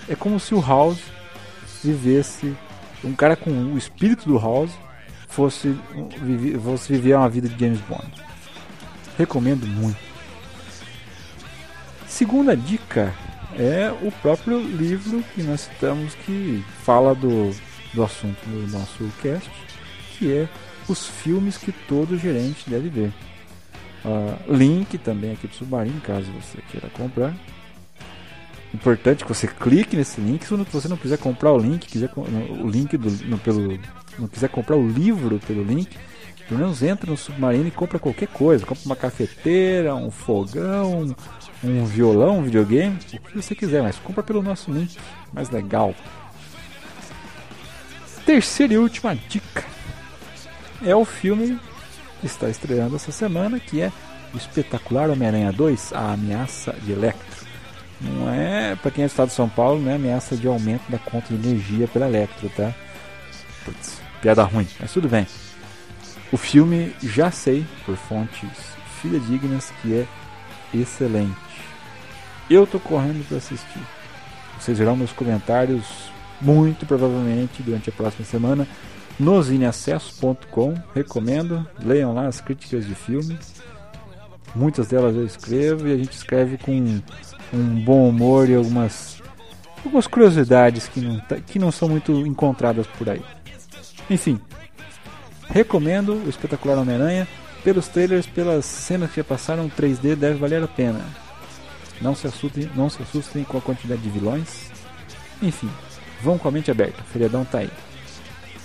é 0.07 0.15
como 0.15 0.39
se 0.39 0.53
o 0.53 0.61
House 0.61 1.01
vivesse 1.83 2.55
um 3.03 3.13
cara 3.13 3.35
com 3.35 3.51
o 3.51 3.77
espírito 3.77 4.27
do 4.27 4.37
House 4.37 4.71
fosse, 5.27 5.77
fosse 6.63 6.93
viver 6.93 7.15
uma 7.15 7.29
vida 7.29 7.47
de 7.47 7.59
James 7.59 7.81
Bond. 7.81 8.07
Recomendo 9.17 9.67
muito. 9.67 9.99
Segunda 12.07 12.55
dica 12.55 13.13
é 13.57 13.91
o 14.01 14.11
próprio 14.11 14.59
livro 14.59 15.23
que 15.35 15.43
nós 15.43 15.61
citamos 15.61 16.15
que 16.15 16.63
fala 16.83 17.13
do, 17.13 17.51
do 17.93 18.03
assunto 18.03 18.39
do 18.47 18.67
nosso 18.71 19.03
cast, 19.21 19.51
que 20.17 20.31
é 20.31 20.49
os 20.87 21.05
filmes 21.05 21.57
que 21.57 21.71
todo 21.71 22.17
gerente 22.17 22.69
deve 22.69 22.89
ver. 22.89 23.13
Uh, 24.05 24.55
link 24.55 24.97
também 24.97 25.33
aqui 25.33 25.47
do 25.47 25.55
Submarino, 25.55 25.99
caso 26.01 26.31
você 26.31 26.59
queira 26.71 26.87
comprar 26.89 27.35
importante 28.73 29.23
que 29.23 29.33
você 29.33 29.47
clique 29.47 29.95
nesse 29.95 30.19
link. 30.19 30.45
Se 30.45 30.55
você 30.55 30.87
não 30.87 30.97
quiser 30.97 31.17
comprar 31.17 31.51
o 31.51 31.57
link, 31.57 31.87
quiser 31.87 32.09
o 32.15 32.67
link 32.67 32.97
do, 32.97 33.09
no, 33.25 33.37
pelo, 33.37 33.79
não 34.17 34.27
quiser 34.27 34.49
comprar 34.49 34.75
o 34.75 34.87
livro 34.87 35.39
pelo 35.45 35.63
link, 35.63 35.97
pelo 36.47 36.61
menos 36.61 36.81
entra 36.81 37.09
no 37.09 37.17
submarino 37.17 37.67
e 37.67 37.71
compra 37.71 37.99
qualquer 37.99 38.27
coisa. 38.27 38.65
Compra 38.65 38.83
uma 38.85 38.95
cafeteira, 38.95 39.95
um 39.95 40.11
fogão, 40.11 41.15
um 41.63 41.85
violão, 41.85 42.39
um 42.39 42.43
videogame, 42.43 42.97
o 43.13 43.19
que 43.19 43.35
você 43.35 43.55
quiser, 43.55 43.81
mas 43.81 43.97
compra 43.97 44.23
pelo 44.23 44.41
nosso 44.41 44.71
link, 44.71 44.97
mais 45.33 45.49
legal. 45.49 45.93
Terceira 48.25 48.73
e 48.73 48.77
última 48.77 49.15
dica 49.15 49.63
é 50.85 50.95
o 50.95 51.05
filme 51.05 51.59
que 52.19 52.25
está 52.25 52.49
estreando 52.49 52.95
essa 52.95 53.11
semana, 53.11 53.59
que 53.59 53.81
é 53.81 53.91
o 54.33 54.37
espetacular 54.37 55.09
Homem-Aranha 55.09 55.51
2, 55.51 55.93
A 55.93 56.13
Ameaça 56.13 56.73
de 56.83 56.91
Electro. 56.91 57.36
Não 57.99 58.31
é, 58.31 58.75
para 58.75 58.91
quem 58.91 59.03
é 59.03 59.07
do 59.07 59.09
estado 59.09 59.29
de 59.29 59.33
São 59.33 59.49
Paulo, 59.49 59.81
não 59.81 59.91
é 59.91 59.95
ameaça 59.95 60.35
de 60.35 60.47
aumento 60.47 60.89
da 60.89 60.99
conta 60.99 61.33
de 61.33 61.47
energia 61.47 61.87
pela 61.87 62.07
Electro, 62.07 62.49
tá? 62.49 62.73
Putz, 63.65 63.99
piada 64.21 64.43
ruim, 64.43 64.67
mas 64.79 64.91
tudo 64.93 65.09
bem. 65.09 65.25
O 66.31 66.37
filme, 66.37 66.95
já 67.01 67.31
sei, 67.31 67.65
por 67.85 67.95
fontes 67.95 68.49
fidedignas, 69.01 69.71
que 69.81 69.93
é 69.93 70.07
excelente. 70.73 71.35
Eu 72.49 72.67
tô 72.67 72.79
correndo 72.79 73.27
para 73.27 73.37
assistir. 73.37 73.81
Vocês 74.59 74.77
verão 74.77 74.95
meus 74.95 75.11
comentários 75.11 76.11
muito 76.39 76.85
provavelmente 76.85 77.63
durante 77.63 77.89
a 77.89 77.93
próxima 77.93 78.25
semana 78.25 78.67
no 79.19 79.41
zineacessos.com. 79.41 80.75
Recomendo, 80.93 81.67
leiam 81.83 82.13
lá 82.13 82.27
as 82.27 82.41
críticas 82.41 82.85
de 82.85 82.95
filme. 82.95 83.37
Muitas 84.55 84.87
delas 84.87 85.15
eu 85.15 85.25
escrevo 85.25 85.87
e 85.87 85.93
a 85.93 85.97
gente 85.97 86.13
escreve 86.13 86.57
com 86.57 87.01
um 87.53 87.83
bom 87.83 88.09
humor 88.09 88.49
e 88.49 88.55
algumas, 88.55 89.21
algumas 89.83 90.07
curiosidades 90.07 90.87
que 90.87 90.99
não, 90.99 91.19
tá, 91.19 91.37
que 91.37 91.59
não 91.59 91.71
são 91.71 91.87
muito 91.89 92.11
encontradas 92.25 92.87
por 92.87 93.09
aí. 93.09 93.21
Enfim, 94.09 94.39
recomendo 95.49 96.13
o 96.13 96.29
espetacular 96.29 96.77
Homem-Aranha. 96.77 97.27
Pelos 97.63 97.89
trailers, 97.89 98.25
pelas 98.25 98.63
cenas 98.63 99.09
que 99.09 99.17
já 99.17 99.23
passaram 99.25 99.69
3D, 99.69 100.15
deve 100.15 100.35
valer 100.35 100.63
a 100.63 100.67
pena. 100.67 101.03
Não 101.99 102.15
se 102.15 102.25
assustem, 102.25 102.69
não 102.75 102.89
se 102.89 103.01
assustem 103.01 103.43
com 103.43 103.57
a 103.57 103.61
quantidade 103.61 104.01
de 104.01 104.09
vilões. 104.09 104.71
Enfim, 105.41 105.69
vão 106.21 106.37
com 106.37 106.47
a 106.47 106.51
mente 106.51 106.71
aberta, 106.71 107.01
o 107.01 107.05
feriadão 107.05 107.43
tá 107.43 107.59
aí. 107.59 107.69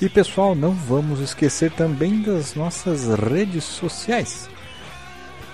E 0.00 0.08
pessoal, 0.08 0.54
não 0.54 0.72
vamos 0.72 1.20
esquecer 1.20 1.72
também 1.72 2.22
das 2.22 2.54
nossas 2.54 3.08
redes 3.08 3.64
sociais. 3.64 4.48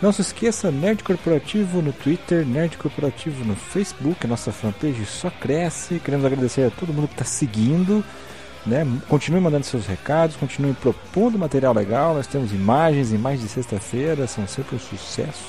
Não 0.01 0.13
se 0.13 0.21
esqueça, 0.21 0.71
Nerd 0.71 1.03
Corporativo 1.03 1.83
no 1.83 1.93
Twitter, 1.93 2.47
Nerd 2.47 2.77
Corporativo 2.77 3.45
no 3.45 3.57
Facebook, 3.57 4.29
nossa 4.29 4.53
fanpage 4.53 5.05
só 5.05 5.29
cresce. 5.29 5.99
Queremos 5.99 6.25
agradecer 6.25 6.63
a 6.63 6.71
todo 6.71 6.93
mundo 6.93 7.09
que 7.09 7.15
está 7.15 7.25
seguindo. 7.25 8.05
Né? 8.65 8.87
Continue 9.09 9.41
mandando 9.41 9.67
seus 9.67 9.87
recados, 9.87 10.37
continue 10.37 10.73
propondo 10.75 11.37
material 11.37 11.75
legal. 11.75 12.15
Nós 12.15 12.29
temos 12.29 12.53
imagens, 12.53 13.13
imagens 13.13 13.43
de 13.43 13.49
sexta-feira, 13.49 14.29
são 14.29 14.47
sempre 14.47 14.77
um 14.77 14.79
sucesso. 14.79 15.49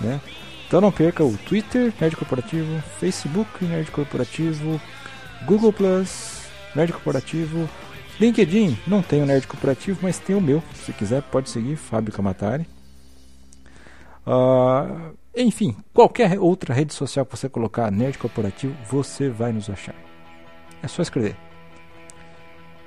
Né? 0.00 0.20
Então 0.68 0.80
não 0.80 0.92
perca 0.92 1.24
o 1.24 1.36
Twitter, 1.36 1.92
Nerd 2.00 2.14
Corporativo, 2.14 2.80
Facebook, 3.00 3.64
Nerd 3.64 3.90
Corporativo, 3.90 4.80
Google 5.44 5.72
Plus, 5.72 6.42
Nerd 6.72 6.92
Corporativo, 6.92 7.68
LinkedIn, 8.20 8.78
não 8.86 9.02
tem 9.02 9.22
o 9.22 9.26
Nerd 9.26 9.44
Corporativo, 9.48 9.98
mas 10.02 10.20
tem 10.20 10.36
o 10.36 10.40
meu. 10.40 10.62
Se 10.84 10.92
quiser, 10.92 11.20
pode 11.22 11.50
seguir, 11.50 11.74
Fábio 11.74 12.12
Camatari. 12.12 12.75
Uh, 14.26 15.16
enfim, 15.36 15.76
qualquer 15.92 16.38
outra 16.38 16.74
rede 16.74 16.92
social 16.92 17.24
que 17.24 17.36
você 17.36 17.48
colocar 17.48 17.90
Nerd 17.90 18.18
Corporativo, 18.18 18.74
você 18.90 19.28
vai 19.28 19.52
nos 19.52 19.70
achar. 19.70 19.94
É 20.82 20.88
só 20.88 21.02
escrever. 21.02 21.36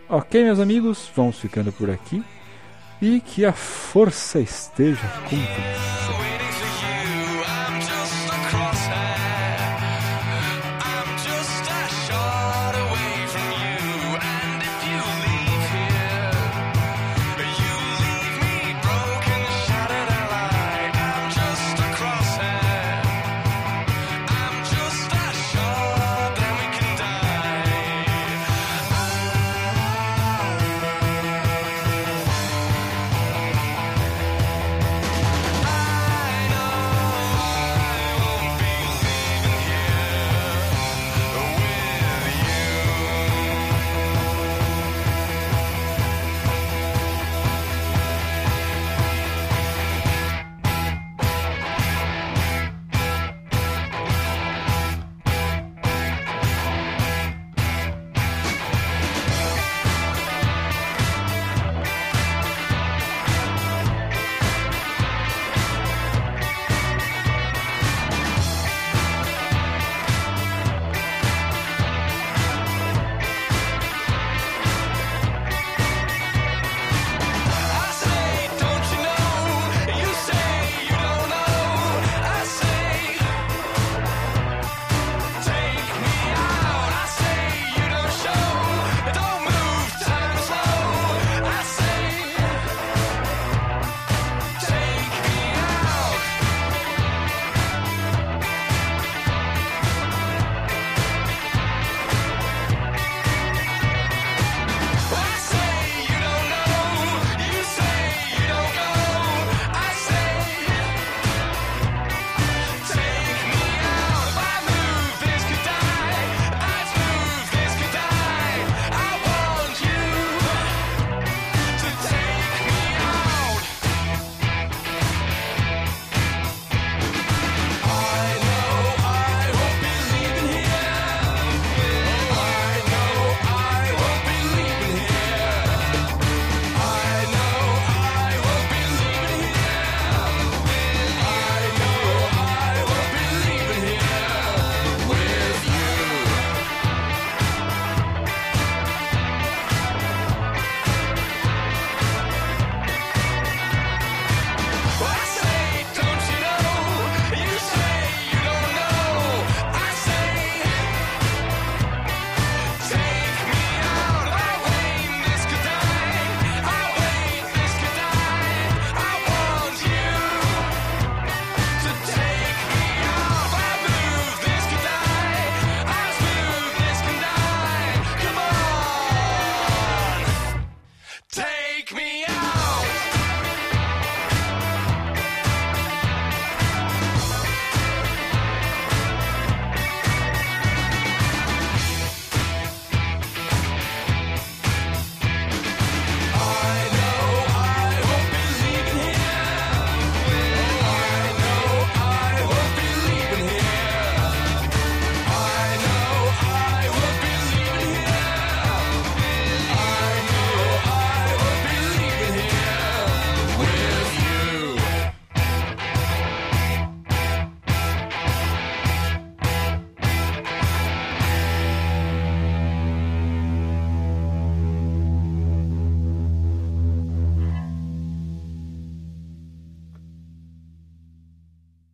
Ok, 0.10 0.44
meus 0.44 0.60
amigos, 0.60 1.10
vamos 1.16 1.40
ficando 1.40 1.72
por 1.72 1.90
aqui. 1.90 2.24
E 3.02 3.22
que 3.22 3.46
a 3.46 3.54
força 3.54 4.40
esteja 4.40 5.08
com 5.30 5.36
vocês. 5.38 6.19